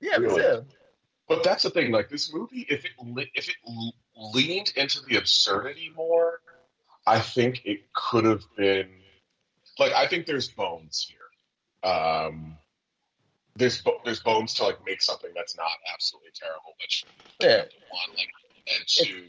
[0.00, 0.42] Yeah, me Really?
[0.42, 0.64] too.
[1.28, 3.56] But that's the thing, like this movie, if it le- if it
[4.16, 6.40] leaned into the absurdity more,
[7.06, 8.88] I think it could have been
[9.78, 11.90] like I think there's bones here.
[11.90, 12.56] Um,
[13.54, 17.04] there's bo- there's bones to like make something that's not absolutely terrible, which
[17.40, 17.58] Yeah.
[17.90, 18.28] one like
[18.76, 19.22] and to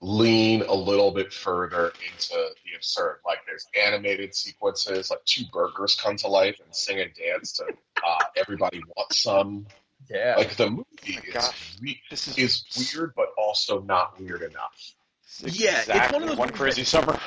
[0.00, 3.18] lean a little bit further into the absurd.
[3.26, 7.64] Like there's animated sequences, like two burgers come to life and sing and dance to
[8.06, 9.66] uh, "Everybody Wants Some."
[10.10, 10.34] Yeah.
[10.36, 11.76] Like the movie my is gosh.
[11.80, 14.94] re- This is, is weird, but also not weird enough.
[15.42, 17.18] Yeah, it's one of those One movies Crazy Summer.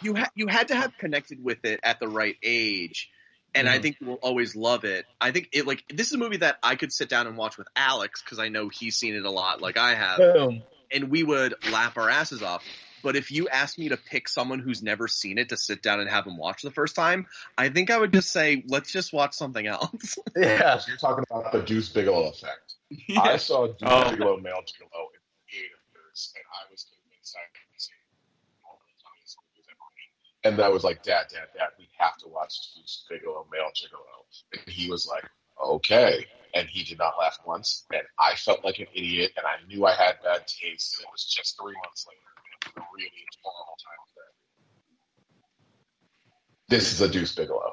[0.00, 3.08] You ha- you had to have connected with it at the right age,
[3.54, 3.82] and I Mhm.
[3.82, 5.06] think you will always love it.
[5.20, 7.56] I think it like this is a movie that I could sit down and watch
[7.56, 10.62] with Alex because I know he's seen it a lot, like I have, Boom.
[10.90, 12.64] and we would laugh our asses off.
[13.04, 16.00] But if you asked me to pick someone who's never seen it to sit down
[16.00, 19.12] and have them watch the first time, I think I would just say, let's just
[19.12, 20.18] watch something else.
[20.36, 20.78] Yeah.
[20.78, 22.74] So you're talking about the Deuce Bigalow effect.
[23.16, 24.10] I saw Deuce Oh.
[24.10, 25.11] Bigalow male Gigolo
[26.12, 27.92] theaters, and I was convinced I could see
[28.62, 30.12] one of the funniest movies ever made.
[30.44, 32.52] And that was like, Dad, Dad, Dad, we have to watch
[33.08, 34.26] Bigalow male Gigolo.
[34.52, 35.24] And he was like,
[35.60, 36.26] okay.
[36.54, 39.86] And he did not laugh once, and I felt like an idiot, and I knew
[39.86, 42.86] I had bad taste, and it was just three months later, and it was a
[42.92, 44.52] really horrible time for everyone.
[46.68, 47.72] This is a Deuce Bigalow.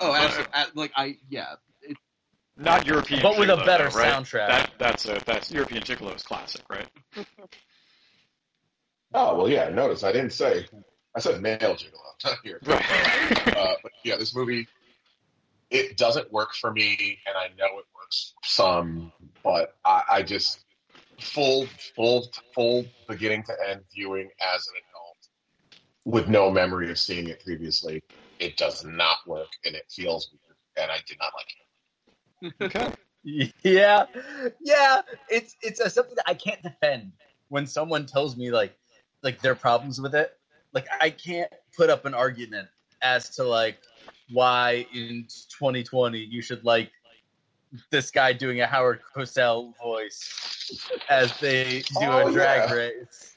[0.00, 0.54] oh, absolutely.
[0.74, 1.56] Like I, yeah,
[2.60, 3.22] Not European.
[3.22, 4.12] But with a better though, right?
[4.12, 4.48] soundtrack.
[4.48, 6.88] That, that's a that's European Gigolo is classic, right?
[9.12, 9.68] Oh well, yeah.
[9.70, 10.66] Notice I didn't say.
[11.16, 12.12] I said male gigolo.
[12.24, 12.60] Not here.
[12.64, 12.84] Right.
[13.56, 14.68] Uh, but yeah, this movie
[15.70, 20.64] it doesn't work for me, and I know it works some, but I, I just
[21.20, 25.28] full, full, full beginning to end viewing as an adult
[26.04, 28.02] with no memory of seeing it previously.
[28.38, 31.69] It does not work, and it feels weird, and I did not like it.
[32.60, 32.92] Okay.
[33.22, 34.06] Yeah,
[34.62, 35.02] yeah.
[35.28, 37.12] It's it's a, something that I can't defend
[37.48, 38.74] when someone tells me like
[39.22, 40.32] like their problems with it.
[40.72, 42.68] Like I can't put up an argument
[43.02, 43.76] as to like
[44.30, 46.90] why in 2020 you should like
[47.90, 52.74] this guy doing a Howard Cosell voice as they do Oh, a drag yeah.
[52.74, 53.36] race.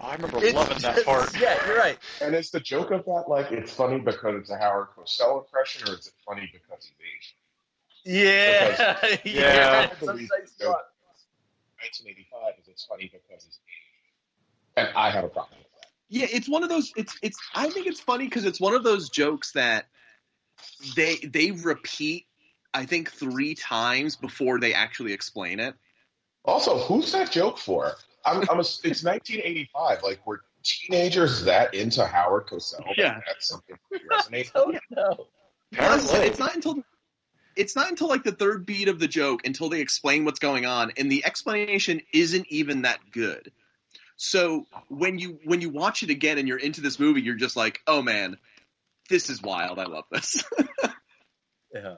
[0.00, 1.38] I remember It's loving that part.
[1.40, 1.98] Yeah, you're right.
[2.22, 5.88] And is the joke of that like it's funny because it's a Howard Cosell impression,
[5.88, 7.36] or is it funny because he's Asian?
[8.14, 9.20] Yeah, Yeah.
[9.24, 9.90] yeah.
[10.00, 10.82] Sometimes you are.
[11.80, 14.88] 1985 is it's funny because he's Asian.
[14.88, 15.90] And I have a problem with that.
[16.08, 16.90] Yeah, it's one of those.
[16.96, 17.38] It's it's.
[17.54, 19.88] I think it's funny because it's one of those jokes that
[20.96, 22.24] they they repeat.
[22.72, 25.74] I think three times before they actually explain it.
[26.46, 27.92] Also, who's that joke for?
[28.24, 30.02] I'm, I'm a, it's 1985.
[30.02, 32.84] Like, were teenagers that into Howard Cosell?
[32.96, 33.20] Yeah.
[33.26, 34.50] That's something that resonates.
[34.54, 35.26] Oh no.
[35.72, 36.20] Apparently.
[36.20, 36.82] It's not until
[37.58, 40.64] it's not until like the third beat of the joke until they explain what's going
[40.64, 43.52] on, and the explanation isn't even that good.
[44.16, 47.56] So when you when you watch it again and you're into this movie, you're just
[47.56, 48.38] like, oh man,
[49.10, 49.78] this is wild.
[49.78, 50.42] I love this.
[51.74, 51.96] Yeah.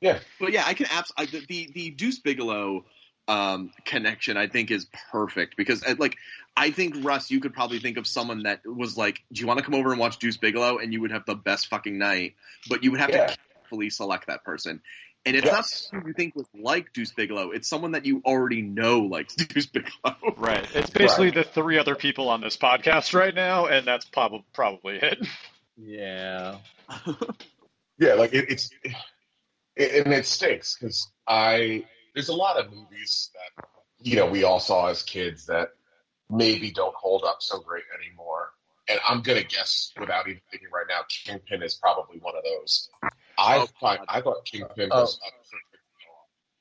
[0.00, 0.18] Yeah.
[0.38, 2.84] But yeah, I can abs- I, the, the the Deuce Bigalow
[3.28, 6.16] um, connection I think is perfect because uh, like
[6.56, 9.58] I think Russ, you could probably think of someone that was like, "Do you want
[9.58, 12.34] to come over and watch Deuce Bigalow?" and you would have the best fucking night,
[12.68, 13.26] but you would have Yeah.
[13.26, 14.80] to carefully select that person.
[15.26, 15.52] And it's Yes.
[15.52, 19.34] not someone you think would like Deuce Bigalow; it's someone that you already know likes
[19.36, 20.16] Deuce Bigalow.
[20.36, 20.66] Right.
[20.74, 21.34] It's basically Right.
[21.34, 25.18] the three other people on this podcast right now, and that's probably probably it.
[25.78, 26.56] Yeah.
[27.98, 28.70] Yeah, like it, it's
[29.76, 33.64] and it stinks because I there's a lot of movies that
[34.00, 35.70] you know we all saw as kids that
[36.30, 38.50] maybe don't hold up so great anymore.
[38.88, 42.88] And I'm gonna guess without even thinking right now, Kingpin is probably one of those.
[43.38, 44.06] I Oh, find, God.
[44.08, 45.00] I thought Kingpin Oh.
[45.02, 46.16] was a perfect film,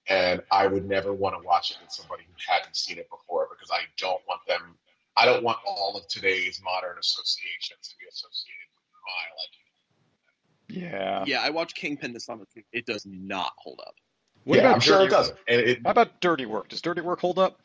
[0.08, 3.47] and I would never want to watch it with somebody who hadn't seen it before
[3.51, 4.78] because I don't want them.
[5.15, 10.91] I don't want all of today's modern associations to be associated with my liking.
[10.91, 11.23] Yeah.
[11.28, 12.45] Yeah, I watched Kingpin this summer.
[12.73, 13.95] It does not hold up.
[14.43, 15.38] What yeah, about I'm sure it doesn't.
[15.47, 16.69] And it, How about Dirty Work?
[16.69, 17.60] Does Dirty Work hold up?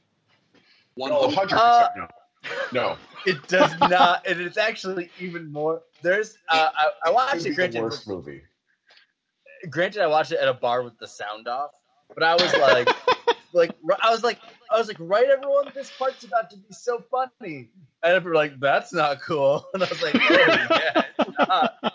[0.94, 1.56] One no, hundred.
[1.56, 2.08] 100% Uh, no.
[2.72, 5.82] No, It does not, and it's actually even more.
[6.02, 8.42] There's, uh, I, I watched It'd Granted, the worst movie.
[9.68, 11.72] granted, I watched it at a bar with the sound off,
[12.14, 12.88] but I was like,
[13.52, 13.72] like,
[14.02, 14.38] I was like,
[14.70, 17.68] I was like, right, everyone, this part's about to be so funny,
[18.02, 21.94] and everyone were like, that's not cool, and I was like, oh, yeah, it's not.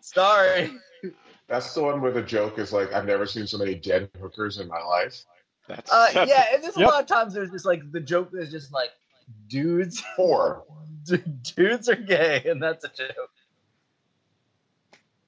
[0.00, 0.72] Sorry.
[1.46, 4.58] That's the one where the joke is like, I've never seen so many dead hookers
[4.58, 5.24] in my life.
[5.68, 8.50] That's, Uh, yeah, and there's a lot of times there's just like the joke is
[8.50, 8.90] just like
[9.48, 10.64] dudes, Four.
[11.54, 13.30] dudes are gay, and that's a joke.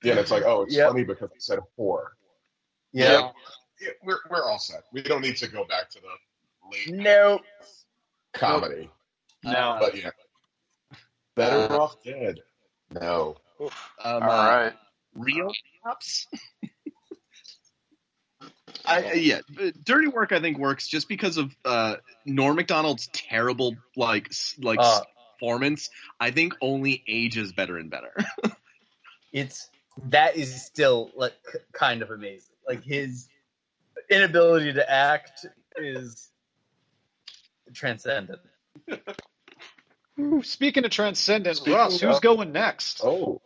[0.02, 0.88] Yeah, and it's like, oh, it's Yep.
[0.88, 2.16] funny because he said four.
[2.92, 3.30] Yeah.
[3.80, 4.84] Yeah, we're, we're all set.
[4.92, 7.40] We don't need to go back to the late No.
[8.32, 8.90] comedy.
[9.44, 9.76] No.
[9.80, 10.10] But yeah.
[11.34, 12.40] Better off dead.
[12.90, 13.36] No.
[13.60, 13.68] Um,
[14.04, 14.70] All uh.
[15.14, 15.52] Real
[15.84, 16.26] cops.
[18.84, 19.40] I, yeah,
[19.84, 20.32] dirty work.
[20.32, 25.00] I think works just because of uh, Norm Macdonald's terrible like like Uh,
[25.38, 25.90] performance.
[26.18, 28.12] I think only ages better and better.
[29.32, 29.70] it's
[30.08, 31.34] that is still like
[31.72, 32.54] kind of amazing.
[32.66, 33.28] Like his
[34.10, 36.30] inability to act is
[37.72, 38.40] transcendent.
[40.18, 43.00] Ooh, speaking of transcendent, Speaking Russ, who's going next?
[43.02, 43.40] Oh.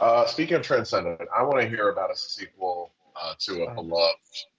[0.00, 4.16] Uh, speaking of Transcendent, I want to hear about a sequel uh, to a beloved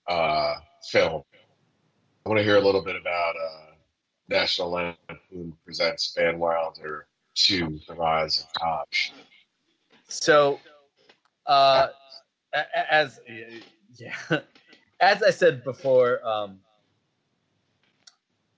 [0.08, 0.56] uh,
[0.90, 1.24] film.
[2.26, 3.74] I want to hear a little bit about uh,
[4.30, 9.12] National Lampoon Presents Van Wilder to The Rise of Taj.
[10.08, 10.60] So,
[11.46, 11.88] uh,
[12.90, 13.20] as
[13.98, 14.16] yeah,
[15.02, 16.60] as I said before, um,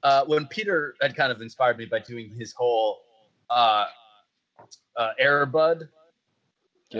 [0.03, 2.99] uh, when Peter had kind of inspired me by doing his whole
[3.49, 3.85] uh,
[4.95, 5.87] uh, Airbud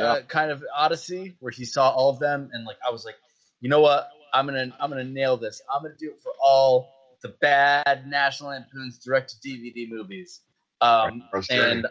[0.02, 3.16] uh, kind of odyssey, where he saw all of them, and like I was like,
[3.62, 5.62] you know what, I'm gonna I'm gonna nail this.
[5.74, 6.90] I'm gonna do it for all
[7.22, 10.42] the bad National Lampoon's direct to DVD movies.
[10.82, 11.88] Um, and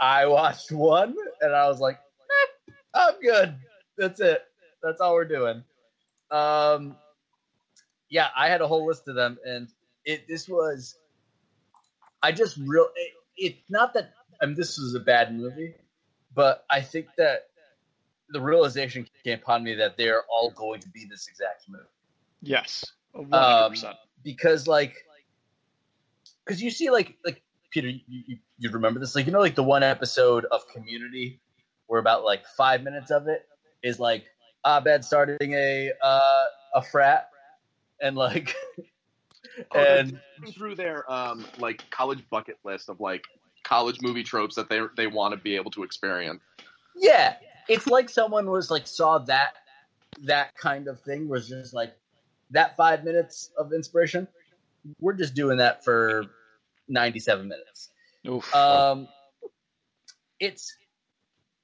[0.00, 3.56] I watched one, and I was like, eh, I'm good.
[3.96, 4.42] That's it.
[4.82, 5.62] That's all we're doing.
[6.30, 6.96] Um,
[8.08, 9.68] yeah, I had a whole list of them, and
[10.04, 10.96] it this was.
[12.22, 12.88] I just real.
[12.96, 15.74] It, it's not that I mean this was a bad movie,
[16.34, 17.48] but I think that
[18.30, 21.80] the realization came upon me that they're all going to be this exact move.
[22.40, 23.94] Yes, Um, 100%.
[24.24, 24.94] because like
[26.44, 29.54] because you see like like peter you, you you remember this like you know like
[29.54, 31.40] the one episode of community
[31.86, 33.46] where about like five minutes of it
[33.82, 34.24] is like
[34.64, 37.28] abed starting a uh a frat
[38.00, 38.54] and like
[39.74, 40.18] and
[40.54, 43.24] through their um like college bucket list of like
[43.72, 46.40] college movie tropes that they they want to be able to experience.
[46.96, 47.36] yeah
[47.68, 49.54] it's like someone was like saw that
[50.22, 51.96] that kind of thing was just like
[52.50, 54.28] that five minutes of inspiration
[55.00, 56.26] we're just doing that for
[56.88, 57.92] 97 minutes
[58.28, 58.54] Oof.
[58.54, 59.08] Um,
[60.38, 60.74] it's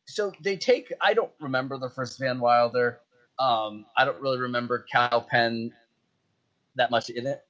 [0.06, 0.92] so they take.
[1.00, 3.00] I don't remember the first Van Wilder.
[3.38, 5.72] Um, I don't really remember Kal Penn
[6.74, 7.44] that much in it.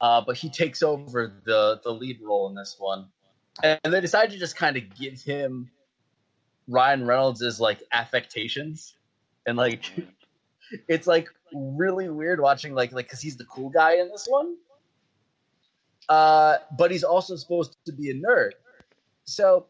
[0.00, 3.06] Uh, but he takes over the the lead role in this one,
[3.62, 5.70] and they decide to just kind of give him
[6.68, 8.94] Ryan Reynolds' like affectations,
[9.46, 9.92] and like
[10.88, 14.56] it's like really weird watching like like because he's the cool guy in this one.
[16.08, 18.52] Uh, but he's also supposed to be a nerd.
[19.24, 19.66] So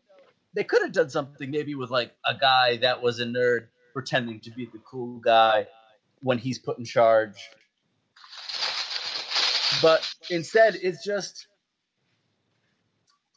[0.55, 4.41] they could have done something maybe with like a guy that was a nerd pretending
[4.41, 5.67] to be the cool guy
[6.21, 7.51] when he's put in charge.
[9.83, 11.47] But instead, it's just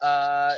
[0.01, 0.53] uh,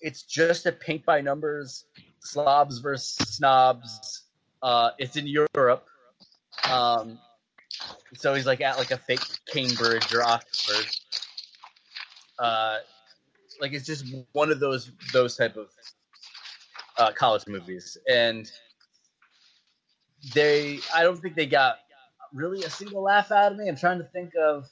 [0.00, 1.86] it's just a paint by numbers
[2.20, 4.24] slobs versus snobs.
[4.62, 5.86] Uh, it's in Europe.
[6.70, 7.18] Um,
[8.14, 9.20] so he's like at like a fake
[9.52, 10.86] Cambridge or Oxford.
[12.38, 12.78] Uh,
[13.60, 15.68] like it's just one of those those type of
[16.98, 18.50] uh, college movies, and
[20.34, 21.78] they I don't think they got
[22.32, 23.68] really a single laugh out of me.
[23.68, 24.68] I'm trying to think of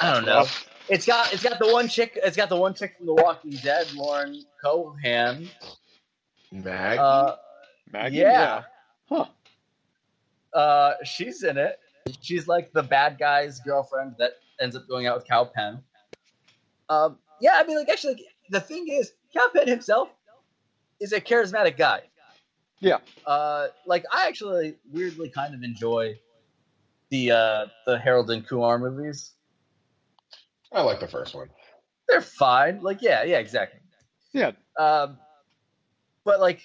[0.00, 0.46] I don't know.
[0.90, 2.18] It's got it's got the one chick.
[2.22, 5.48] It's got the one chick from The Walking Dead, Lauren Cohan.
[6.50, 6.98] Mag?
[6.98, 7.36] Uh,
[7.92, 8.16] Maggie?
[8.16, 8.62] Yeah.
[9.08, 9.26] Huh.
[10.52, 11.78] Uh, she's in it.
[12.20, 15.80] She's like the bad guy's girlfriend that ends up going out with Kal Penn.
[16.88, 20.08] Um, yeah, I mean, like actually, like, the thing is, Kal Penn himself
[20.98, 22.02] is a charismatic guy.
[22.80, 22.98] Yeah.
[23.26, 26.18] Uh, like I actually weirdly kind of enjoy
[27.10, 29.34] the uh the Harold and Kumar movies.
[30.72, 31.48] I like the first one.
[32.08, 32.80] They're fine.
[32.80, 33.80] Like yeah, yeah, exactly.
[34.32, 34.52] Yeah.
[34.78, 35.18] Um,
[36.24, 36.62] but like,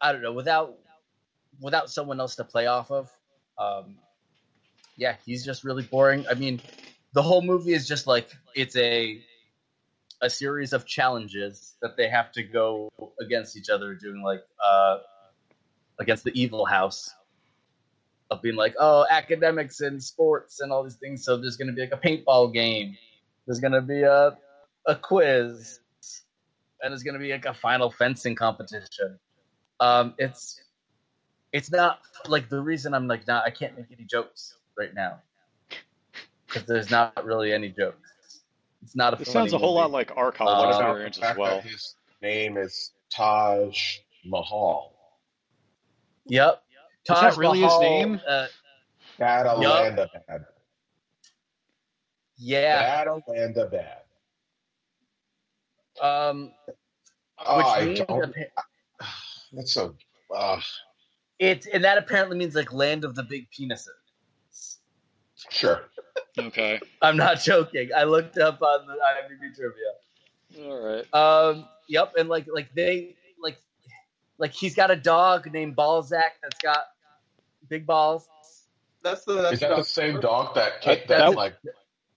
[0.00, 0.32] I don't know.
[0.32, 0.76] Without
[1.60, 3.10] without someone else to play off of,
[3.58, 3.96] um,
[4.96, 6.24] yeah, he's just really boring.
[6.30, 6.60] I mean,
[7.12, 9.20] the whole movie is just like it's a
[10.20, 12.90] a series of challenges that they have to go
[13.20, 14.98] against each other, doing like uh,
[15.98, 17.12] against the evil house
[18.30, 21.24] of being like, oh, academics and sports and all these things.
[21.24, 22.96] So there's going to be like a paintball game.
[23.46, 24.36] There's going to be a
[24.86, 25.80] a quiz,
[26.82, 29.18] and there's going to be like a final fencing competition.
[29.80, 30.60] Um, it's
[31.52, 35.20] it's not like the reason I'm like not I can't make any jokes right now
[36.46, 38.42] because there's not really any jokes.
[38.82, 39.22] It's not a.
[39.22, 41.60] It sounds a whole lot like our college Uh, experience as well.
[41.60, 44.92] his name is Taj Mahal.
[46.26, 46.62] Yep.
[47.10, 48.20] Is that really his name?
[48.26, 48.46] Uh,
[49.18, 50.44] Bad Alanda bad.
[52.36, 53.04] yeah.
[53.04, 53.96] Badalandabad.
[56.00, 56.52] Um,
[57.46, 58.24] Oh, which I means don't.
[58.36, 58.64] appa-
[59.52, 59.94] That's so.
[60.34, 60.60] Uh,
[61.38, 63.86] it and that apparently means like land of the big penises.
[65.50, 65.84] sure.
[66.36, 66.80] Okay.
[67.00, 67.90] I'm not joking.
[67.96, 70.68] I looked up on the IMDb trivia.
[70.68, 71.14] All right.
[71.14, 73.58] Um, yep, and like like they like
[74.38, 76.84] like he's got a dog named Balzac that's got
[77.68, 78.28] big balls.
[79.02, 81.54] That's the that's Is that the- the same dog that That- that, that- like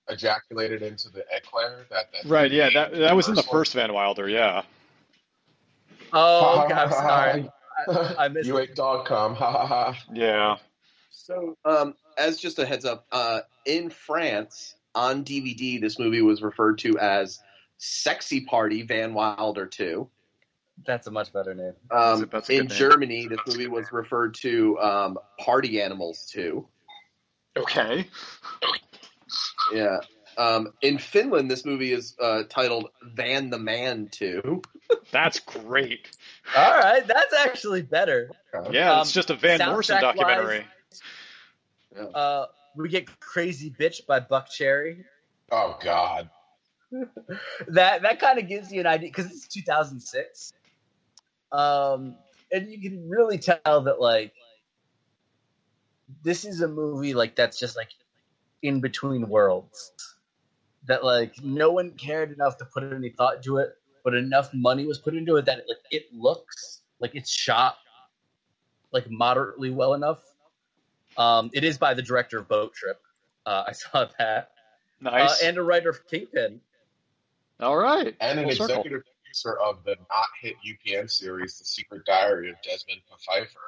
[0.10, 1.86] ejaculated into the eclair?
[1.90, 2.52] That, that Right.
[2.52, 2.70] Yeah.
[2.74, 4.28] That that was in the First Van Wilder.
[4.30, 4.64] Yeah.
[6.14, 7.50] Oh, okay, I'm sorry.
[7.88, 8.72] I, I missed you it.
[8.72, 9.36] ate dog cum.
[9.36, 9.98] Ha ha ha.
[10.14, 10.58] Yeah.
[11.12, 16.42] So, um, as just a heads up, uh, in France on DVD, this movie was
[16.42, 17.40] referred to as
[17.78, 20.10] "Sexy Party Van Wilder 2."
[20.86, 21.74] That's a much better name.
[21.92, 22.78] Um, That's a- that's a in name.
[22.78, 26.68] Germany, this movie was referred to um, "Party Animals 2."
[27.58, 28.08] Okay.
[29.74, 30.00] Yeah.
[30.38, 34.62] Um, in Finland, this movie is uh, titled "Van the Man 2."
[35.12, 36.10] That's great.
[36.56, 38.30] All right, that's actually better.
[38.72, 38.94] Yeah.
[38.94, 40.66] Um, it's just a Van Morrison soundtrack-wise- documentary.
[42.14, 45.04] Uh, we get "Crazy Bitch" by Buckcherry.
[45.52, 46.30] Oh God.
[47.70, 50.52] That that kind of gives you an idea because it's 2006,
[51.52, 52.16] um,
[52.52, 54.34] and you can really tell that like
[56.24, 57.90] this is a movie like that's just like
[58.62, 59.92] in between worlds.
[60.86, 64.86] That like no one cared enough to put any thought to it, but enough money
[64.86, 67.78] was put into it that it, like it looks like it's shot
[68.92, 70.24] like moderately well enough.
[71.18, 73.00] Um, it is by the director of Boat Trip.
[73.46, 74.52] Uh, I saw that,
[75.00, 75.42] Nice.
[75.42, 76.62] uh, and a writer of Kingpin.
[77.60, 78.16] All right.
[78.20, 83.02] And an executive producer of the not hit UPN series, The Secret Diary of Desmond
[83.26, 83.60] Pfeiffer.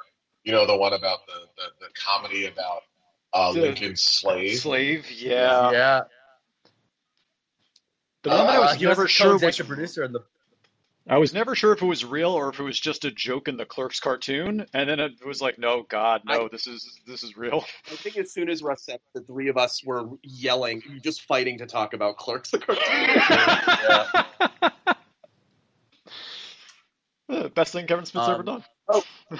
[0.44, 2.82] You know the one about the the, the comedy about
[3.32, 4.58] uh, The- Lincoln's slave.
[4.58, 5.10] Slave.
[5.10, 5.70] Yeah.
[5.72, 6.00] yeah.
[8.22, 10.20] The one that I Uh, was he never sure was co-executive producer in the
[11.06, 13.46] I was never sure if it was real or if it was just a joke
[13.48, 17.22] in the Clerks cartoon, and then it was like, no, God, no, this is this
[17.22, 17.62] is real.
[17.92, 21.58] I think as soon as Russ said, the three of us were yelling, just fighting
[21.58, 22.84] to talk about Clerks the cartoon.
[27.28, 28.64] Uh, Best thing Kevin Smith's Um, ever done.
[28.88, 29.38] Oh, no,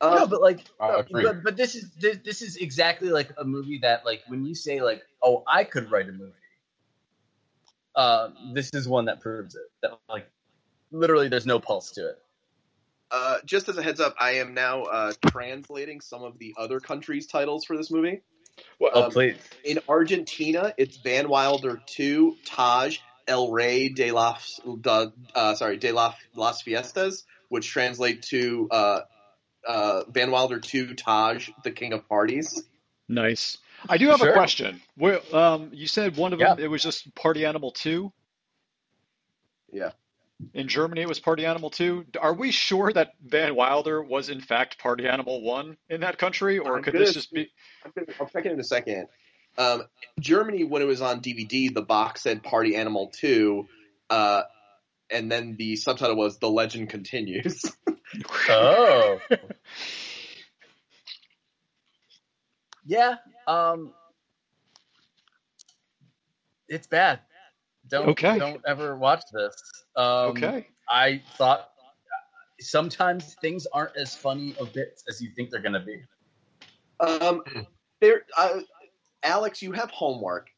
[0.00, 3.44] Um, but like, I no, but, but this is this, this is exactly like a
[3.44, 6.32] movie that like when you say like, oh, I could write a movie.
[7.94, 9.62] Uh, this is one that proves it.
[9.82, 10.28] That like,
[10.90, 12.18] literally, there's no pulse to it.
[13.10, 16.78] uh, just as a heads up, I am now uh, translating some of the other
[16.78, 18.20] countries' titles for this movie.
[18.80, 19.36] Oh, Um, please.
[19.64, 25.92] In Argentina, it's Van Wilder 2, Taj, El Rey de las, de, uh, sorry, de
[25.92, 29.00] la, las Fiestas, which translate to uh,
[29.66, 32.62] uh, Van Wilder 2, Taj, the King of Parties.
[33.08, 33.58] Nice.
[33.88, 34.30] I do have Sure.
[34.30, 34.80] a question.
[34.96, 38.12] Where, um, you said one of them it was just Party Animal Two.
[39.72, 39.90] Yeah.
[40.54, 42.04] In Germany, it was Party Animal Two.
[42.20, 46.58] Are we sure that Van Wilder was in fact Party Animal One in that country,
[46.58, 47.50] or I'm could gonna- this just be?
[47.84, 49.08] I'm gonna- I'll check it in a second.
[49.58, 49.84] Um,
[50.20, 53.66] Germany, when it was on DVD, the box said Party Animal 2,
[54.10, 54.42] uh,
[55.10, 57.64] and then the subtitle was The Legend Continues.
[58.48, 59.20] Oh.
[62.86, 63.16] yeah.
[63.46, 63.92] Um.
[66.68, 67.20] It's bad.
[67.88, 68.38] Don't Okay.
[68.38, 69.54] don't ever watch this.
[69.96, 70.66] Um, Okay.
[70.88, 71.68] I thought
[72.60, 76.02] sometimes things aren't as funny of bits as you think they're gonna be.
[77.00, 77.42] Um,
[78.00, 78.60] there, uh,
[79.26, 80.48] Alex, you have homework,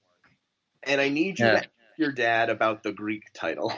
[0.82, 1.52] and I need you Yeah.
[1.52, 3.72] to ask your dad about the Greek title.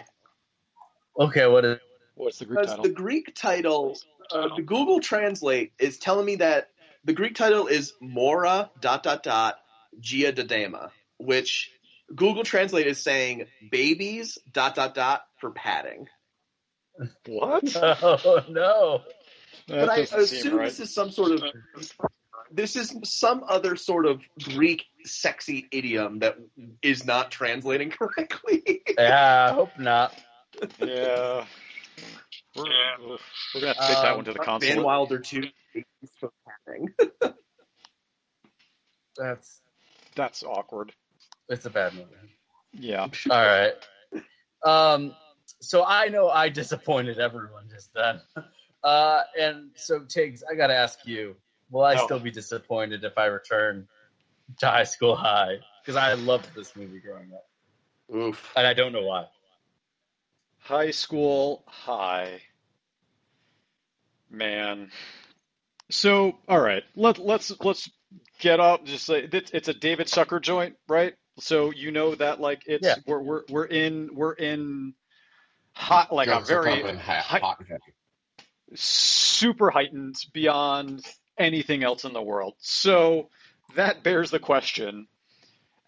[1.18, 1.78] Okay, what is
[2.14, 2.82] What's the Greek Because title?
[2.84, 3.98] the Greek title,
[4.30, 6.70] uh, the Google Translate is telling me that
[7.04, 9.58] the Greek title is Mora dot dot dot
[10.00, 11.70] Gia Dodema, which
[12.14, 16.08] Google Translate is saying babies dot dot dot for padding.
[17.26, 17.74] What?
[18.02, 19.02] Oh no.
[19.68, 20.66] That but I assume right.
[20.66, 21.42] this is some sort of
[22.52, 26.36] this is some other sort of Greek sexy idiom that
[26.82, 28.82] is not translating correctly.
[28.98, 30.14] Yeah, I hope not.
[30.78, 31.44] Yeah.
[32.56, 32.64] We're,
[33.54, 34.84] we're gonna have to take that Um, one to the Van consulate.
[34.84, 35.42] Wilder two
[35.72, 36.30] babies for.
[39.16, 39.60] That's
[40.16, 40.92] That's awkward.
[41.48, 42.06] it's a bad movie.
[42.72, 43.02] Yeah.
[43.30, 43.72] All right.
[44.64, 45.14] Um,
[45.60, 48.20] so I know I disappointed everyone just then.
[48.82, 51.36] Uh, and so Tiggs, I gotta ask you,
[51.70, 52.04] will I Oh.
[52.04, 53.88] still be disappointed if I return
[54.58, 55.58] to high school high?
[55.82, 57.46] Because I loved this movie growing up.
[58.14, 58.52] Oof.
[58.56, 59.26] And I don't know why.
[60.58, 62.42] High school high.
[64.30, 64.90] Man.
[65.90, 66.84] So, all right.
[66.94, 67.90] Let let's let's
[68.38, 68.84] get up.
[68.84, 71.14] Just say it's, it's a David Zucker joint, right?
[71.38, 72.96] So you know that like it's Yeah.
[73.06, 74.94] we're we're we're in we're in
[75.72, 77.62] hot like a very pumping hot, hot
[78.74, 81.04] super heightened beyond
[81.40, 82.54] anything else in the world.
[82.58, 83.30] So
[83.74, 85.08] that bears the question.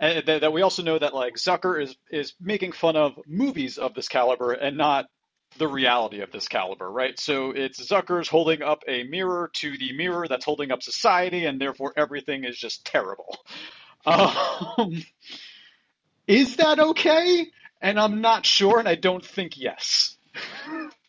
[0.00, 3.78] And that, that we also know that like Zucker is is making fun of movies
[3.78, 5.06] of this caliber and not
[5.58, 7.20] the reality of this caliber, right?
[7.20, 11.60] So it's Zucker's holding up a mirror to the mirror that's holding up society, and
[11.60, 13.38] therefore everything is just terrible.
[14.04, 15.00] Um,
[16.26, 17.46] is that okay?
[17.80, 20.16] And I'm not sure, and I don't think yes.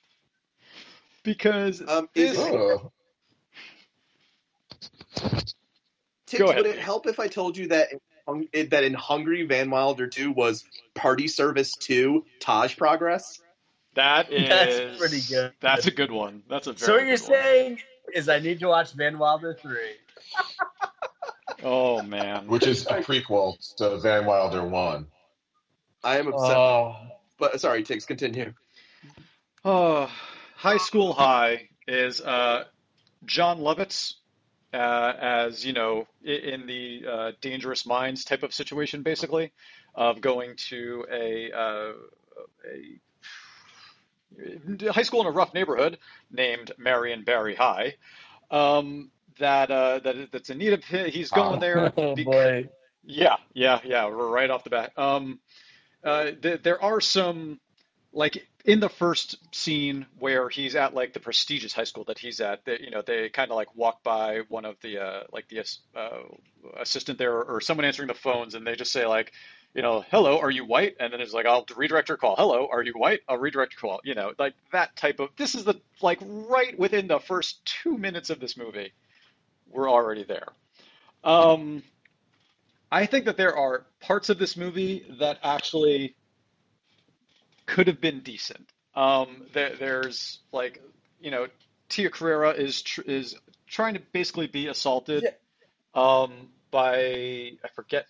[1.23, 2.91] because Um, is, this- Oh,
[5.15, 6.57] Tips, Go ahead.
[6.63, 10.07] would it help if I told you that in, Hung- that in Hungary Van Wilder
[10.07, 10.63] 2 was
[10.95, 13.41] Party Service 2 Taj Progress?
[13.95, 15.53] That is That's pretty good.
[15.59, 16.41] That's a good one.
[16.49, 17.41] That's a very So what you're good one.
[17.43, 17.79] saying
[18.15, 19.77] is I need to watch Van Wilder 3.
[21.65, 22.47] Oh man.
[22.47, 25.07] which is a prequel to Van Wilder One.
[26.03, 26.57] I am upset.
[26.57, 26.95] Oh.
[27.39, 28.53] but sorry, Tiggs, continue.
[29.63, 30.09] Oh,
[30.57, 32.65] High School High is uh,
[33.25, 34.15] Jon Lovitz
[34.73, 39.51] uh, as you know in the uh, Dangerous Minds type of situation, basically,
[39.95, 41.91] of going to a uh,
[42.65, 42.99] a
[44.91, 45.97] high school in a rough neighborhood
[46.31, 47.95] named Marion Barry High.
[48.51, 51.93] Um, that uh, that that's in need of he's going there.
[51.97, 52.69] Oh boy.
[53.05, 54.07] Yeah, yeah, yeah.
[54.07, 54.97] We're right off the bat.
[54.97, 55.39] Um,
[56.03, 57.59] uh, th- there are some,
[58.13, 62.39] like in the first scene where he's at like the prestigious high school that he's
[62.39, 62.63] at.
[62.65, 65.65] That you know they kind of like walk by one of the uh, like the
[65.95, 66.09] uh,
[66.79, 69.33] assistant there or someone answering the phones, and they just say like,
[69.73, 70.95] you know, hello, are you white?
[70.99, 72.35] And then it's like, I'll redirect your call.
[72.35, 73.21] Hello, are you white?
[73.27, 74.01] I'll redirect your call.
[74.03, 75.29] You know, like that type of.
[75.35, 78.93] This is the like right within the first two minutes of this movie,
[79.69, 80.47] we're already there.
[81.23, 81.83] Um,
[82.91, 86.15] I think that there are parts of this movie that actually
[87.65, 88.69] could have been decent.
[88.95, 90.81] Um, there, there's like,
[91.19, 91.47] you know,
[91.89, 93.35] Tia Carrere is tr- is
[93.67, 95.27] trying to basically be assaulted
[95.93, 98.05] um, by I forget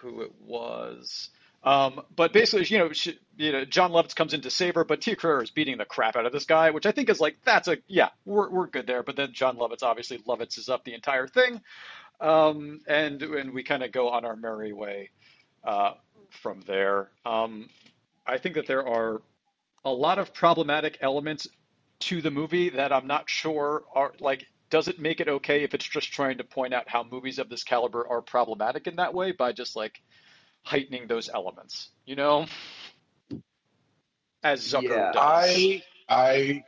[0.00, 1.30] who it was.
[1.62, 4.84] Um, but basically, you know, she, you know, Jon Lovitz comes in to save her,
[4.84, 7.20] but Tia Carrere is beating the crap out of this guy, which I think is
[7.20, 9.02] like that's a yeah, we're we're good there.
[9.02, 11.60] But then Jon Lovitz obviously Lovitz is up the entire thing,
[12.20, 15.10] um, and and we kind of go on our merry way
[15.62, 15.92] uh,
[16.30, 17.10] from there.
[17.26, 17.68] Um,
[18.30, 19.20] I think that there are
[19.84, 21.48] a lot of problematic elements
[22.00, 24.46] to the movie that I'm not sure are like.
[24.70, 27.48] Does it make it okay if it's just trying to point out how movies of
[27.48, 30.00] this caliber are problematic in that way by just like
[30.62, 32.46] heightening those elements, you know?
[34.44, 35.16] As Zucker Yeah, does.
[35.16, 36.64] I I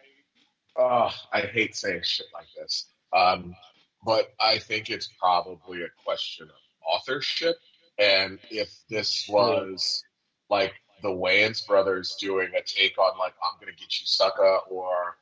[0.76, 3.54] uh, I hate saying shit like this, um,
[4.04, 7.54] but I think it's probably a question of authorship.
[8.00, 10.02] And if this was
[10.50, 15.16] like the Wayans brothers doing a take on like I'm gonna get you sucker or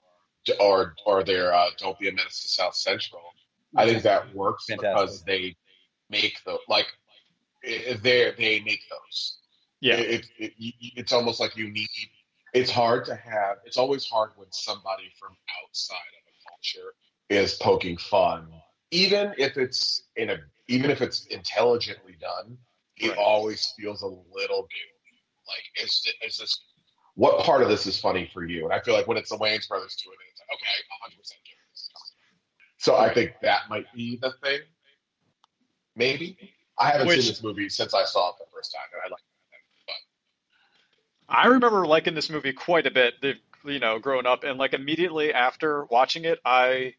[0.61, 3.21] or or their uh, Don't Be a Menace to South Central,
[3.77, 4.91] I think that works Fantastic.
[4.91, 5.57] because they
[6.09, 6.87] make the like
[8.03, 9.39] they they make those.
[9.81, 11.89] yeah, It, it, it, it's almost like you need.
[12.53, 13.59] It's hard to have.
[13.65, 16.95] It's always hard when somebody from outside of a culture
[17.29, 18.49] is poking fun,
[18.91, 22.59] even if it's in a, even if it's intelligently done.
[22.97, 23.19] It Right.
[23.19, 24.89] always feels a little bit
[25.51, 26.61] like is is this
[27.15, 28.65] what part of this is funny for you?
[28.65, 31.17] And I feel like when it's the Wayans brothers doing it, it's like Okay, 100%
[31.45, 31.91] curious.
[32.79, 34.61] So I think that might be the thing.
[35.97, 36.37] Maybe.
[36.79, 39.09] I haven't Which- seen this movie since I saw it the first time, and I
[39.11, 39.21] like
[41.29, 43.15] I remember liking this movie quite a bit.
[43.23, 43.35] The,
[43.65, 46.95] you know, growing up, and like immediately after watching it, I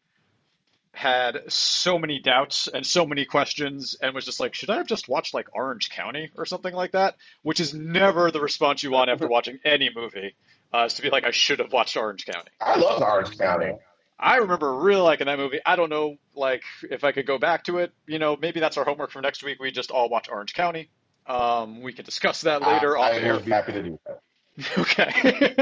[0.92, 4.86] had so many doubts and so many questions, and was just like, should I have
[4.86, 7.16] just watched like Orange County or something like that?
[7.42, 10.34] Which is never the response you want after watching any movie.
[10.74, 12.50] Uh, is to be like, I should have watched Orange County.
[12.60, 13.72] I love Orange County.
[14.18, 15.60] I remember really liking that movie.
[15.66, 17.92] I don't know, like, if I could go back to it.
[18.06, 19.60] You know, maybe that's our homework for next week.
[19.60, 20.88] We just all watch Orange County.
[21.26, 23.34] Um, we can discuss that later I, I air.
[23.34, 24.20] would be happy to do that.
[24.78, 25.54] Okay.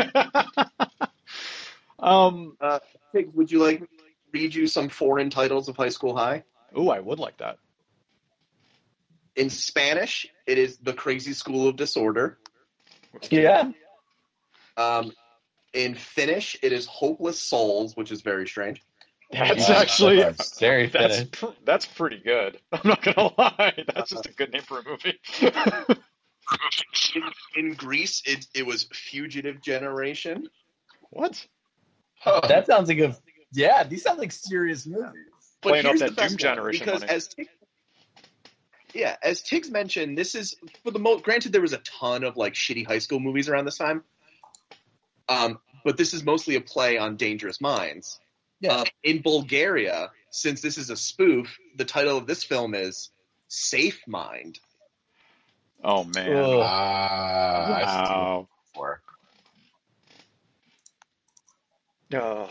[1.98, 2.56] um.
[3.12, 6.44] Hey, would you like me to read you some foreign titles of High School High?
[6.74, 7.58] Oh, I would like that.
[9.36, 12.38] In Spanish, it is The Crazy School of Disorder.
[13.30, 13.72] Yeah.
[14.76, 15.12] Um,
[15.72, 18.82] in Finnish, it is Hopeless Souls, which is very strange.
[19.32, 22.58] That's Yeah, actually that's- Very that's pr- that's pretty good.
[22.72, 23.84] I'm not gonna lie.
[23.94, 25.18] That's just a good name for a movie.
[27.14, 27.22] In,
[27.56, 30.48] in Greece, it, it was Fugitive Generation.
[31.10, 31.46] what?
[32.18, 32.40] Huh.
[32.48, 33.16] That sounds like a
[33.52, 33.84] yeah.
[33.84, 35.12] These sound like serious movies.
[35.62, 37.12] But Playing off that the Doom Generation because money.
[37.12, 37.48] as Tig,
[38.94, 41.22] yeah, as Tiggs mentioned, this is for the most.
[41.22, 44.02] Granted, there was a ton of like shitty high school movies around this time,
[45.28, 48.18] um, but this is mostly a play on Dangerous Minds.
[48.60, 48.72] Yeah.
[48.78, 53.10] Um, in Bulgaria, since this is a spoof, the title of this film is
[53.48, 54.58] Safe Mind.
[55.84, 56.32] Oh man.
[56.36, 56.60] Ugh.
[56.62, 58.48] Ah, I've seen it Wow.
[58.72, 59.02] before.
[62.14, 62.50] Ugh.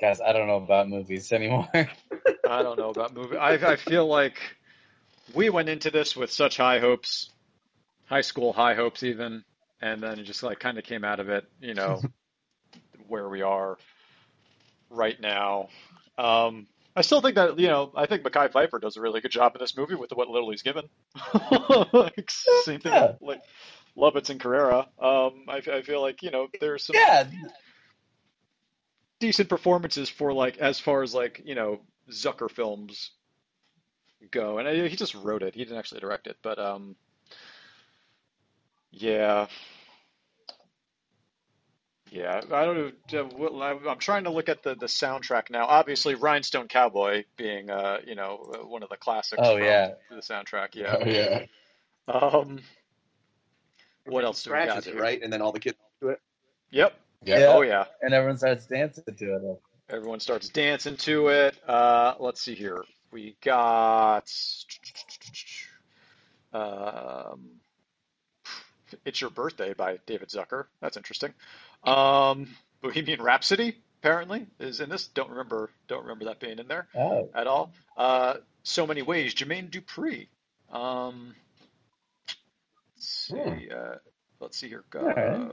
[0.00, 1.68] Guys, I don't know about movies anymore.
[1.74, 3.36] I don't know about movie.
[3.36, 4.38] I I feel like
[5.34, 7.30] we went into this with such high hopes,
[8.06, 9.44] high school high hopes even,
[9.80, 12.00] and then it just like kind of came out of it, you know,
[13.08, 13.76] where we are
[14.88, 15.68] right now.
[16.16, 19.30] Um, I still think that you know I think Mekhi Phifer does a really good
[19.30, 20.88] job in this movie with what little he's given.
[21.92, 22.30] like,
[22.64, 23.12] same thing Yeah.
[23.20, 23.42] like
[23.96, 24.86] Lovitz and Carrere.
[24.98, 27.26] Um, I, I feel like you know there's some yeah.
[29.20, 33.10] Decent performances for like as far as like you know Zucker films
[34.30, 35.54] go, and I, he just wrote it.
[35.54, 36.96] He didn't actually direct it, but um,
[38.90, 39.46] yeah,
[42.10, 42.40] yeah.
[42.52, 43.28] I don't know.
[43.40, 45.66] uh, I'm I'm trying to look at the the soundtrack now.
[45.66, 49.40] Obviously, Rhinestone Cowboy being uh you know uh, one of the classics.
[49.44, 49.92] Oh, from yeah.
[50.10, 50.74] the soundtrack.
[50.74, 51.40] Yeah, Oh, Yeah.
[51.40, 51.46] yeah.
[52.12, 52.60] Um,
[54.06, 54.78] what else do we got?
[54.78, 55.00] It, here?
[55.00, 55.20] right?
[55.22, 56.20] And then all the kids do it.
[56.70, 56.94] Yep.
[57.24, 57.38] Yeah.
[57.40, 57.46] Yeah.
[57.48, 57.84] Oh yeah.
[58.02, 59.60] And everyone starts dancing to it.
[59.88, 61.56] Everyone starts dancing to it.
[61.66, 62.84] Uh, let's see here.
[63.12, 64.30] We got
[66.52, 67.40] um,
[69.04, 70.66] "It's Your Birthday" by David Zucker.
[70.80, 71.32] That's interesting.
[71.84, 72.48] Um,
[72.82, 75.08] Bohemian Rhapsody apparently is in this.
[75.08, 75.70] Don't remember.
[75.88, 77.28] Don't remember that being in there Oh.
[77.34, 77.72] at all.
[77.96, 79.34] Uh, so many ways.
[79.34, 80.28] Jermaine Dupri.
[80.72, 81.34] Um,
[82.96, 83.68] let's see.
[83.70, 83.96] Uh,
[84.40, 84.84] let's see here.
[84.96, 85.48] Uh.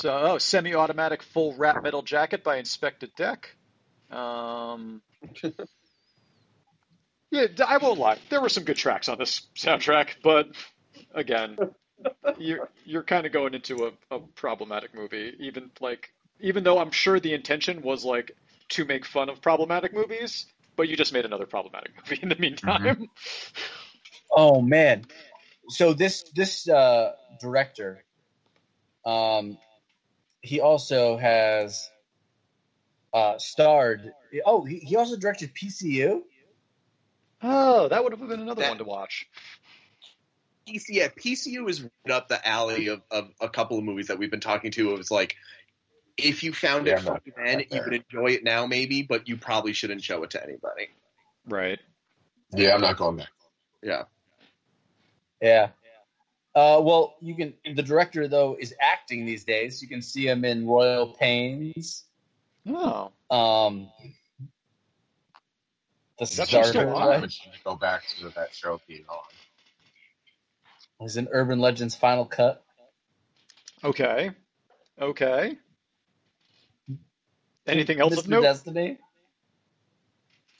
[0.00, 3.54] So, oh, semi-automatic full wrap metal jacket by Inspectah Deck.
[4.10, 5.02] Um,
[7.30, 8.16] yeah, I won't lie.
[8.30, 10.46] There were some good tracks on this soundtrack, but
[11.14, 11.58] again,
[12.38, 15.34] you're you're kind of going into a, a problematic movie.
[15.38, 18.32] Even like, even though I'm sure the intention was like
[18.70, 20.46] to make fun of problematic movies,
[20.76, 23.10] but you just made another problematic movie in the meantime.
[24.30, 25.04] Oh man.
[25.68, 28.02] So this this uh director
[29.04, 29.58] um
[30.42, 31.90] he also has
[33.12, 34.12] uh starred
[34.46, 36.22] oh he, he also directed PCU?
[37.42, 39.26] Oh, that would have been another That- one to watch.
[40.68, 44.18] PC, yeah, PCU is right up the alley of, of a couple of movies that
[44.18, 44.92] we've been talking to.
[44.92, 45.36] It was like,
[46.16, 47.82] if you found Yeah, it I'm not then, right you there.
[47.84, 50.88] could enjoy it now, maybe, but you probably shouldn't show it to anybody.
[51.48, 51.80] Right.
[52.54, 53.30] Yeah, I'm not going back.
[53.82, 54.02] Yeah.
[55.40, 55.70] Yeah.
[56.54, 59.80] Uh well you can the director though is acting these days.
[59.80, 62.04] You can see him in Royal Pains.
[62.68, 63.12] Oh.
[63.30, 63.88] Um
[66.18, 67.32] the that starter right?
[67.64, 69.18] go back to that show being on.
[70.98, 72.62] He's in Urban Legends Final Cut.
[73.82, 74.30] Okay.
[75.00, 75.56] Okay.
[77.66, 78.18] Anything else Mr.
[78.18, 78.42] of note?
[78.42, 78.98] Destiny?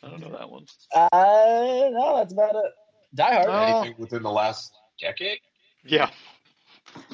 [0.03, 0.67] I don't know that one.
[0.95, 2.73] Uh no, that's about it.
[3.15, 3.49] Die Hard.
[3.49, 3.81] Oh.
[3.81, 5.41] Anything within the last decade?
[5.85, 6.11] Yeah.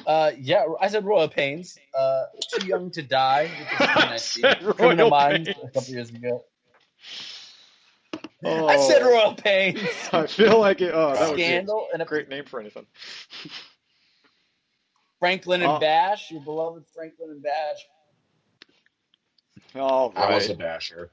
[0.05, 1.77] Uh, yeah, I said Royal Pains.
[1.93, 5.59] Uh, Too Young to Die, which is I said Criminal Royal Minds Pains.
[5.63, 6.43] a couple years ago.
[8.43, 9.79] Oh, I said Royal Pains.
[10.11, 10.91] I feel like it.
[10.93, 12.85] Oh, that would be Scandal and a a great name for anything.
[15.19, 15.79] Franklin and Oh.
[15.79, 17.85] Bash, your beloved Franklin and Bash.
[19.75, 21.11] All I was a basher.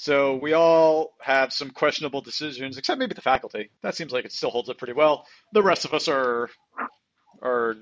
[0.00, 3.68] So we all have some questionable decisions, except maybe the faculty.
[3.82, 5.26] That seems like it still holds up pretty well.
[5.52, 6.48] The rest of us are
[7.42, 7.76] are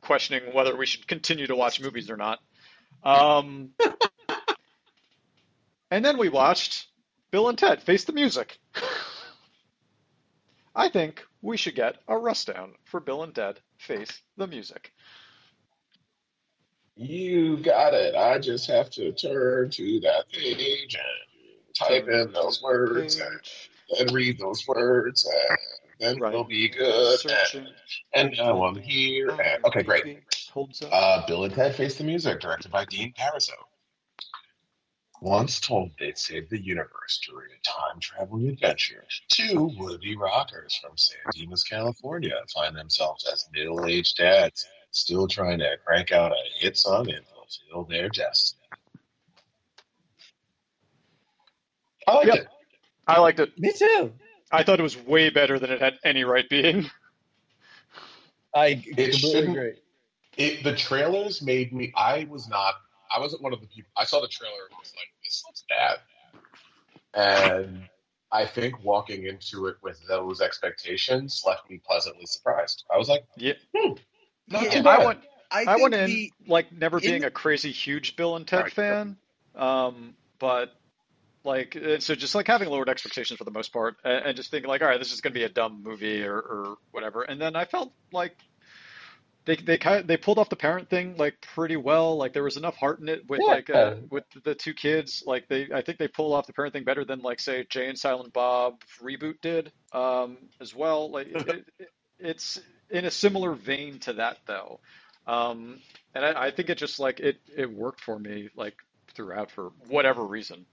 [0.00, 2.38] questioning whether we should continue to watch movies or not.
[3.04, 3.72] Um,
[5.90, 6.86] and then we watched
[7.30, 8.58] Bill and Ted Face the Music.
[10.74, 14.90] I think we should get a rust down for Bill and Ted Face the Music.
[16.96, 18.14] You got it.
[18.14, 21.28] I just have to turn to that page and
[21.78, 23.40] type in those words and,
[24.00, 25.58] and read those words, and
[25.98, 26.32] then Right.
[26.32, 27.18] we'll be good.
[27.54, 27.68] And,
[28.14, 29.30] and now I'm here.
[29.30, 30.22] And, okay, great.
[30.90, 33.54] Uh, Bill and Ted Face the Music, directed by Dean Parisot.
[35.20, 40.76] Once told they'd save the universe during a time traveling adventure, two would be rockers
[40.76, 46.30] from San Dimas, California find themselves as middle aged dads, still trying to crank out
[46.30, 48.57] a hit song and fulfill their destiny.
[52.08, 52.36] I liked Yep.
[52.36, 52.48] it.
[53.06, 53.58] I liked it.
[53.58, 54.12] Me too.
[54.50, 56.90] I thought it was way better than it had any right being.
[58.54, 59.74] I completely shouldn't- agree.
[60.38, 60.64] it.
[60.64, 61.92] The trailers made me.
[61.96, 62.74] I was not.
[63.14, 63.90] I wasn't one of the people.
[63.96, 65.98] I saw the trailer and was like, "This looks bad,"
[67.14, 67.88] and
[68.32, 72.84] I think walking into it with those expectations left me pleasantly surprised.
[72.92, 73.98] I was like, Yeah, "Not
[74.48, 75.20] Yeah, too I bad." went.
[75.50, 78.46] I, I think went in the like never being the- a crazy huge Bill and
[78.46, 78.72] Ted Right.
[78.72, 79.16] fan,
[79.54, 80.77] um, but
[81.48, 84.50] like uh, so just like having lowered expectations for the most part, and, and just
[84.50, 87.22] thinking like, all right, this is going to be a dumb movie or, or whatever,
[87.22, 88.36] and then I felt like
[89.48, 92.16] they they kind of, they pulled off the parent thing like pretty well.
[92.18, 93.54] Like there was enough heart in it with Yeah.
[93.54, 95.24] like uh, with the two kids.
[95.26, 97.88] Like they I think they pulled off the parent thing better than like say Jay
[97.88, 101.10] and Silent Bob reboot did um, as well.
[101.10, 101.88] Like it, it,
[102.18, 104.80] it's in a similar vein to that though.
[105.26, 105.80] Um,
[106.14, 108.76] and I, I think it just like it it worked for me like
[109.14, 110.66] throughout for whatever reason.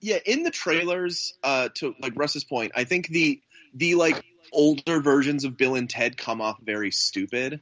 [0.00, 3.40] Yeah in the trailers uh to like russ's point i think the
[3.74, 4.22] the like
[4.52, 7.60] older versions of bill and ted come off very stupid.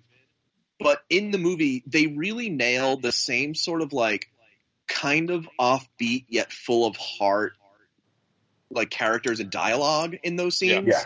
[0.80, 4.28] But in the movie they really nail the same sort of like
[4.88, 7.53] kind of offbeat yet full of heart
[8.70, 11.05] like characters and dialogue in those scenes Yeah.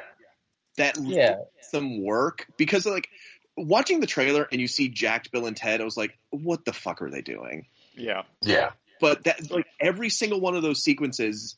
[0.77, 1.37] that Yeah.
[1.57, 2.47] makes them work.
[2.57, 3.09] Because like
[3.57, 6.73] watching the trailer and you see jacked bill and ted i was like what the
[6.73, 7.67] fuck are they doing?
[7.95, 8.71] Yeah, Yeah,
[9.01, 11.57] but that like every single one of those sequences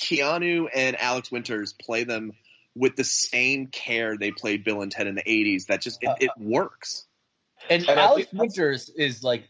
[0.00, 2.32] keanu and alex winters play them
[2.74, 6.10] with the same care they played bill and ted in the 80s that just it,
[6.20, 6.44] it uh-huh.
[6.44, 7.04] works
[7.70, 9.44] And, And Alex think- Winters is like,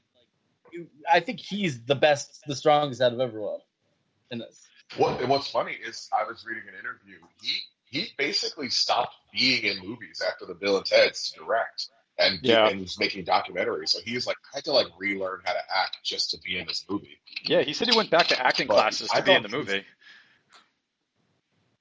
[1.13, 3.61] I think he's the best, the strongest out of everyone
[4.31, 4.67] in this.
[4.97, 7.19] What and what's funny is I was reading an interview.
[7.43, 11.89] He he basically stopped being in movies after the Bill and Ted's to direct
[12.19, 12.69] and Yeah.
[12.69, 13.91] and was making documentaries.
[13.91, 16.67] So he's like I had to like relearn how to act just to be in
[16.67, 17.19] this movie.
[17.45, 17.63] yeah.
[17.63, 19.55] He said he went back to acting But classes to I be in the thought
[19.57, 19.85] he was- movie.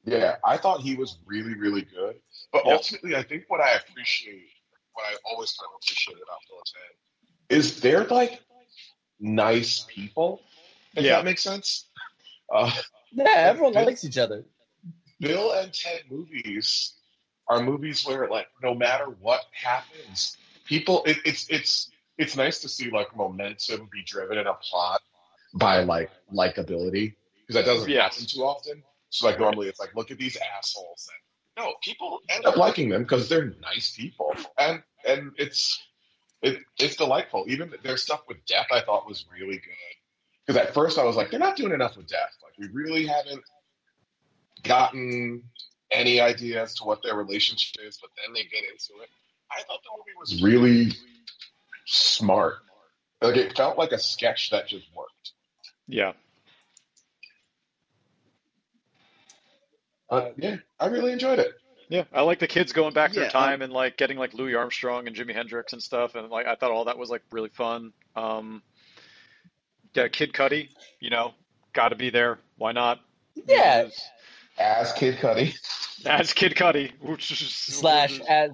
[0.05, 2.19] Yeah, I thought he was really really good.
[2.51, 2.73] But Yeah.
[2.73, 4.49] ultimately, I think what I appreciate,
[4.93, 8.41] what I always kind of appreciate about Bill and Ted, is they're like
[9.19, 10.41] nice people.
[10.95, 11.17] If Yeah.
[11.17, 11.89] that makes sense.
[12.53, 12.71] Uh,
[13.11, 14.43] Yeah, everyone Bill- likes each other.
[15.19, 16.93] Bill and Ted movies
[17.47, 22.69] are movies where like no matter what happens, people it, it's it's it's nice to
[22.69, 25.01] see like momentum be driven in a plot
[25.53, 27.15] by like likability
[27.47, 28.15] because that doesn't Yes.
[28.15, 28.83] happen too often.
[29.09, 31.09] So like normally it's like look at these assholes
[31.57, 35.81] and no people end up liking them because they're nice people and and it's
[36.41, 37.45] it, it's delightful.
[37.47, 39.95] Even their stuff with death I thought was really good
[40.45, 42.35] because at first I was like they're not doing enough with death.
[42.43, 43.43] Like we really haven't
[44.63, 45.43] gotten
[45.93, 49.09] any idea as to what their relationship is, but then they get into it.
[49.51, 50.91] I thought the movie was really
[51.85, 52.55] smart.
[53.21, 55.31] Like it felt like a sketch that just worked.
[55.87, 56.13] Yeah,
[60.09, 61.53] Uh, yeah, I really enjoyed it.
[61.89, 62.03] yeah.
[62.13, 65.07] I like the kids going back Yeah, through time and like getting like Louis Armstrong
[65.07, 67.93] and Jimi Hendrix and stuff, and like I thought all that was like really fun.
[68.15, 68.61] Um,
[69.95, 70.69] yeah, Kid Cudi,
[70.99, 71.33] you know,
[71.73, 72.39] got to be there.
[72.57, 72.99] Why not?
[73.47, 73.87] Yeah.
[74.57, 75.55] As Kid Cudi.
[76.05, 78.51] As Kid Cudi, Slash as,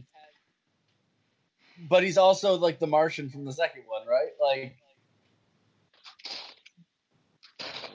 [1.88, 4.30] but he's also like the Martian from the second one, right?
[4.42, 4.76] Like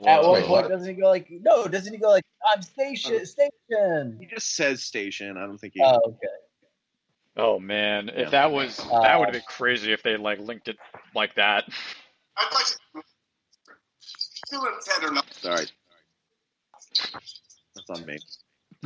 [0.07, 0.69] at one Wait, point, what?
[0.69, 1.67] doesn't he go like, no?
[1.69, 4.19] Doesn't he go like, I'm station, station?
[4.21, 6.29] he just says station i don't think he Oh, okay.
[7.37, 10.69] Oh man, if that was Uh, that would have been crazy if they like linked
[10.69, 10.77] it
[11.15, 11.65] like that.
[12.37, 12.77] I'd like to.
[14.51, 15.67] Bill and Ted sorry
[17.87, 18.19] that's on me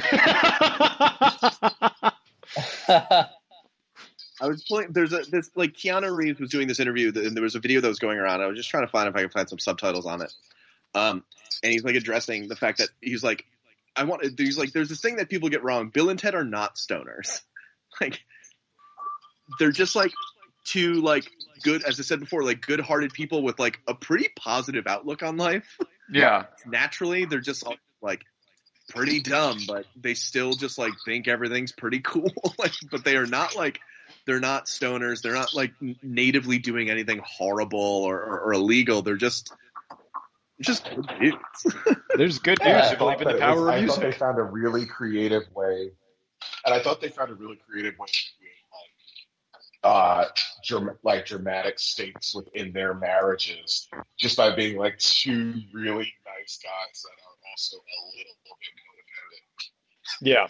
[4.40, 4.92] I was playing.
[4.92, 7.80] There's a this like Keanu Reeves was doing this interview, and there was a video
[7.80, 8.40] that was going around.
[8.40, 10.32] I was just trying to find if I could find some subtitles on it.
[10.94, 11.24] Um,
[11.62, 13.44] and he's like addressing the fact that he's like,
[13.96, 14.22] I want.
[14.38, 15.88] He's like, there's this thing that people get wrong.
[15.88, 17.42] Bill and Ted are not stoners.
[18.03, 18.20] Like,
[19.59, 20.12] they're just like
[20.64, 21.24] two like
[21.64, 25.36] good, as I said before, like good-hearted people with like a pretty positive outlook on
[25.36, 25.78] life.
[26.12, 26.44] Yeah.
[26.64, 28.24] Naturally, they're just all, like
[28.89, 32.32] pretty dumb, but they still just like think everything's pretty cool.
[32.59, 33.80] like, but they are not like
[34.26, 35.22] they're not stoners.
[35.22, 35.72] They're not like
[36.03, 39.03] natively doing anything horrible or, or, or illegal.
[39.03, 39.53] They're just
[40.61, 41.76] just good dudes.
[42.16, 42.68] There's good news.
[42.68, 44.43] Yeah, you believe in the power that of it was- I thought they found a
[44.43, 45.91] really creative way,
[46.64, 50.24] and I thought they found a really creative way to create like, uh,
[50.64, 57.03] dram- like dramatic stakes within their marriages, just by being like two really nice guys
[57.05, 57.28] that are
[57.59, 60.20] also a little bit codependent.
[60.22, 60.48] Yeah.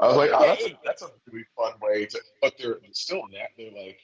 [0.00, 3.22] I was like, oh, that's a, that's a really fun way to, but they're still
[3.32, 3.98] that They're like,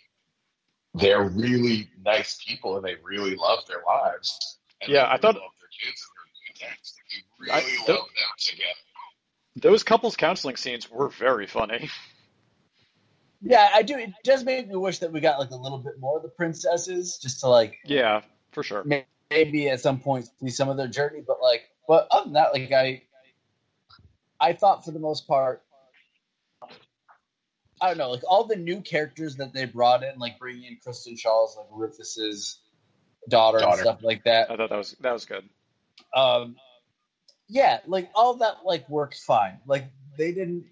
[0.94, 4.58] they're really nice people and they really love their lives.
[4.82, 6.94] And Yeah, they I really thought- love their kids and their parents.
[7.46, 8.70] They I- really the- love them together.
[9.56, 11.90] Those couples counseling scenes were very funny.
[13.42, 13.96] Yeah, I do.
[13.98, 16.28] It does make me wish that we got like a little bit more of the
[16.28, 18.20] princesses, just to like Yeah,
[18.52, 18.84] for sure.
[18.84, 21.22] may- maybe at some point see some of their journey.
[21.26, 23.02] But like, but other than that, like I,
[24.40, 25.62] I thought for the most part,
[27.80, 30.78] I don't know, like all the new characters that they brought in, like bringing in
[30.82, 32.60] Kristen Schaal's like Rufus's
[33.28, 34.50] daughter, and stuff like that.
[34.50, 35.48] I thought that was that was good.
[36.14, 36.56] Um,
[37.48, 39.58] yeah, like all that like worked fine.
[39.66, 39.86] Like
[40.18, 40.66] they didn't.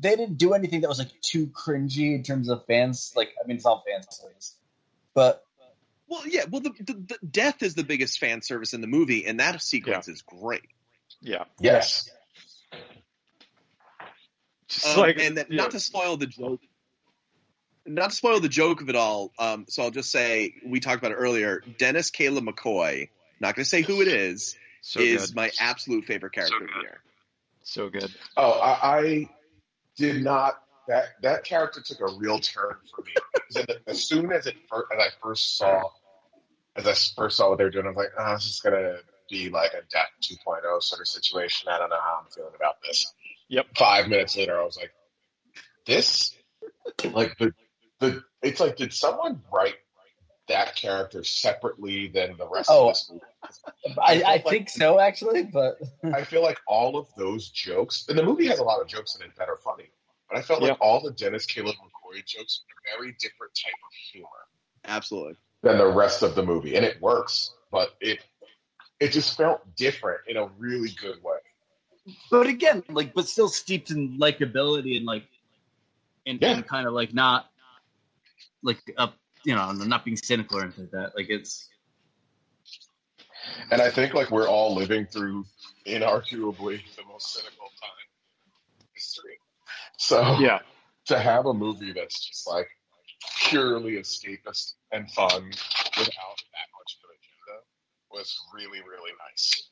[0.00, 3.12] They didn't do anything that was like too cringy in terms of fans.
[3.14, 4.56] Like, I mean, it's all fans, please.
[5.14, 5.43] but
[6.14, 6.44] well, yeah.
[6.50, 9.60] Well, the, the, the death is the biggest fan service in the movie, and that
[9.62, 10.62] sequence is great.
[11.20, 11.44] Yeah.
[11.60, 12.10] Yes.
[14.68, 15.56] Just Um, like and that, yeah.
[15.62, 16.60] not to spoil the joke,
[17.86, 19.32] not to spoil the joke of it all.
[19.38, 21.62] Um, so I'll just say we talked about it earlier.
[21.78, 23.08] Dennis Caleb McCoy.
[23.40, 24.56] Not going to say who it is.
[24.80, 25.36] so is good.
[25.36, 26.70] my absolute favorite character good.
[26.80, 27.00] here.
[27.62, 28.14] So good.
[28.36, 29.28] Oh, I, I
[29.96, 30.60] did not.
[30.86, 33.64] That that character took a real turn for me.
[33.86, 35.82] as soon as it as I first saw,
[36.76, 38.96] as I first saw what they were doing, I was like, oh, this is gonna
[39.30, 41.68] be like a Death 2.0 sort of situation.
[41.70, 43.12] I don't know how I'm feeling about this.
[43.48, 43.66] Yep.
[43.76, 44.92] Five minutes later, I was like,
[45.86, 46.34] this,
[47.12, 47.52] like the
[48.00, 48.22] the.
[48.42, 49.74] It's like, did someone write
[50.48, 52.88] that character separately than the rest Oh.
[52.88, 53.96] of this movie?
[54.02, 55.44] I, I like- think so actually.
[55.44, 55.78] But
[56.12, 59.14] I feel like all of those jokes, and the movie has a lot of jokes
[59.16, 59.90] in it that are funny,
[60.28, 60.70] but I felt Yeah.
[60.70, 64.28] like all the Dennis Caleb McCoy jokes are a very different type of humor
[64.86, 65.36] Absolutely.
[65.64, 68.20] Than the rest of the movie, and it works, but it
[69.00, 71.38] it just felt different in a really good way.
[72.30, 75.24] but again, like, but still steeped in likability and like,
[76.26, 76.52] and, Yeah.
[76.52, 77.50] and kind of like not
[78.62, 81.16] like up, you know, not being cynical or anything like that.
[81.16, 81.68] Like it's
[83.70, 85.44] And I think like we're all living through
[85.86, 87.90] inarguably the most cynical time
[88.80, 89.38] in history.
[89.98, 90.60] So Yeah.
[91.06, 92.68] to have a movie that's just like
[93.44, 95.44] purely escapist and fun
[95.98, 97.62] without that much of an agenda
[98.10, 99.70] was really, really nice.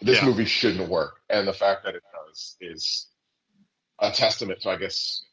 [0.00, 0.26] This Yeah.
[0.26, 3.08] movie shouldn't work, and the fact that it does is
[3.98, 5.24] a testament to, I guess,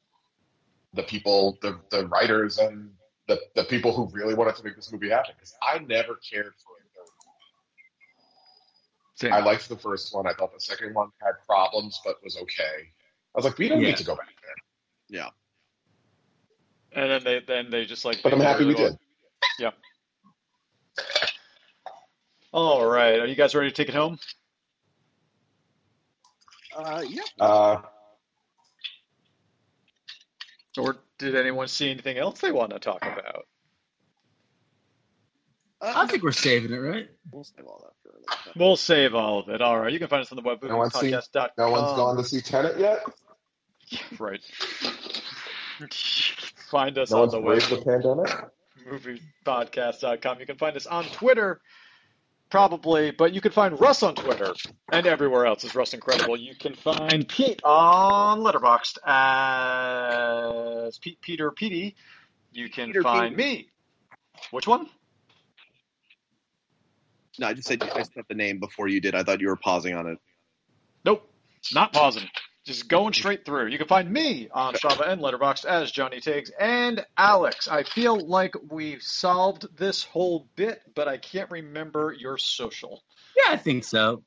[0.93, 2.95] the people, the the writers, and
[3.27, 5.33] the the people who really wanted to make this movie happen.
[5.35, 6.83] Because I never cared for it.
[9.15, 9.31] Same.
[9.33, 10.25] I liked the first one.
[10.25, 12.89] I thought the second one had problems, but was okay.
[13.35, 13.89] I was like, we don't Yeah.
[13.89, 15.31] need to go back there.
[16.95, 18.21] And then they then they just like.
[18.23, 18.97] But I'm happy we did.
[19.59, 19.71] Yeah.
[22.51, 23.19] All right.
[23.19, 24.19] Are you guys ready to take it home?
[26.75, 27.21] Uh, yeah.
[27.39, 27.81] Uh,
[30.77, 33.45] Or did anyone see anything else they want to talk about?
[35.81, 37.09] Uh, I think we're saving it, right?
[37.31, 38.53] we'll save all that for another time.
[38.55, 39.61] We'll save all of it.
[39.61, 39.91] All right.
[39.91, 41.49] You can find us on the web No one's seen- podcast.com.
[41.57, 42.99] no one's gone to see Tenet yet.
[44.19, 44.41] Right.
[46.73, 48.35] Find us No on the web braved the pandemic.
[48.89, 50.39] moviepodcast.com.
[50.39, 51.61] You can find us on Twitter,
[52.49, 54.55] probably, but you can find Russ on Twitter
[54.91, 56.35] and everywhere else is Russ Incredible.
[56.35, 58.97] You can find Pete on Letterboxd
[60.87, 61.95] as Pete Peter Petey.
[62.53, 63.69] You can Peter find me.
[64.49, 64.89] Which one?
[67.37, 69.13] No, I just said I said the name before you did.
[69.13, 70.17] I thought you were pausing on it.
[71.05, 71.31] Nope,
[71.71, 72.27] not pausing
[72.65, 73.67] just going straight through.
[73.67, 77.67] You can find me on Strava and Letterboxd as Johnny Tiggs and Alex.
[77.67, 83.03] I feel like we've solved this whole bit, but I can't remember your social.
[83.35, 84.23] Yeah, I think so.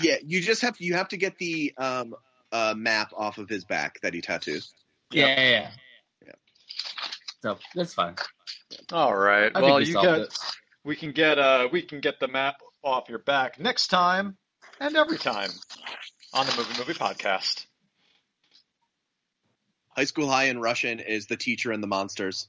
[0.00, 2.14] Yeah, you just have you have to get the um,
[2.52, 4.72] uh, map off of his back that he tattoos.
[5.10, 5.38] Yeah, yep.
[5.38, 5.70] yeah,
[6.26, 6.32] yeah.
[7.42, 8.14] So that's fine.
[8.92, 9.50] All right.
[9.54, 10.38] I well, we you get it.
[10.84, 14.36] we can get uh we can get the map off your back next time
[14.78, 15.50] and every time
[16.32, 17.66] on the Movie Movie Podcast.
[19.96, 22.48] High School High in Russian is The Teacher and the Monsters.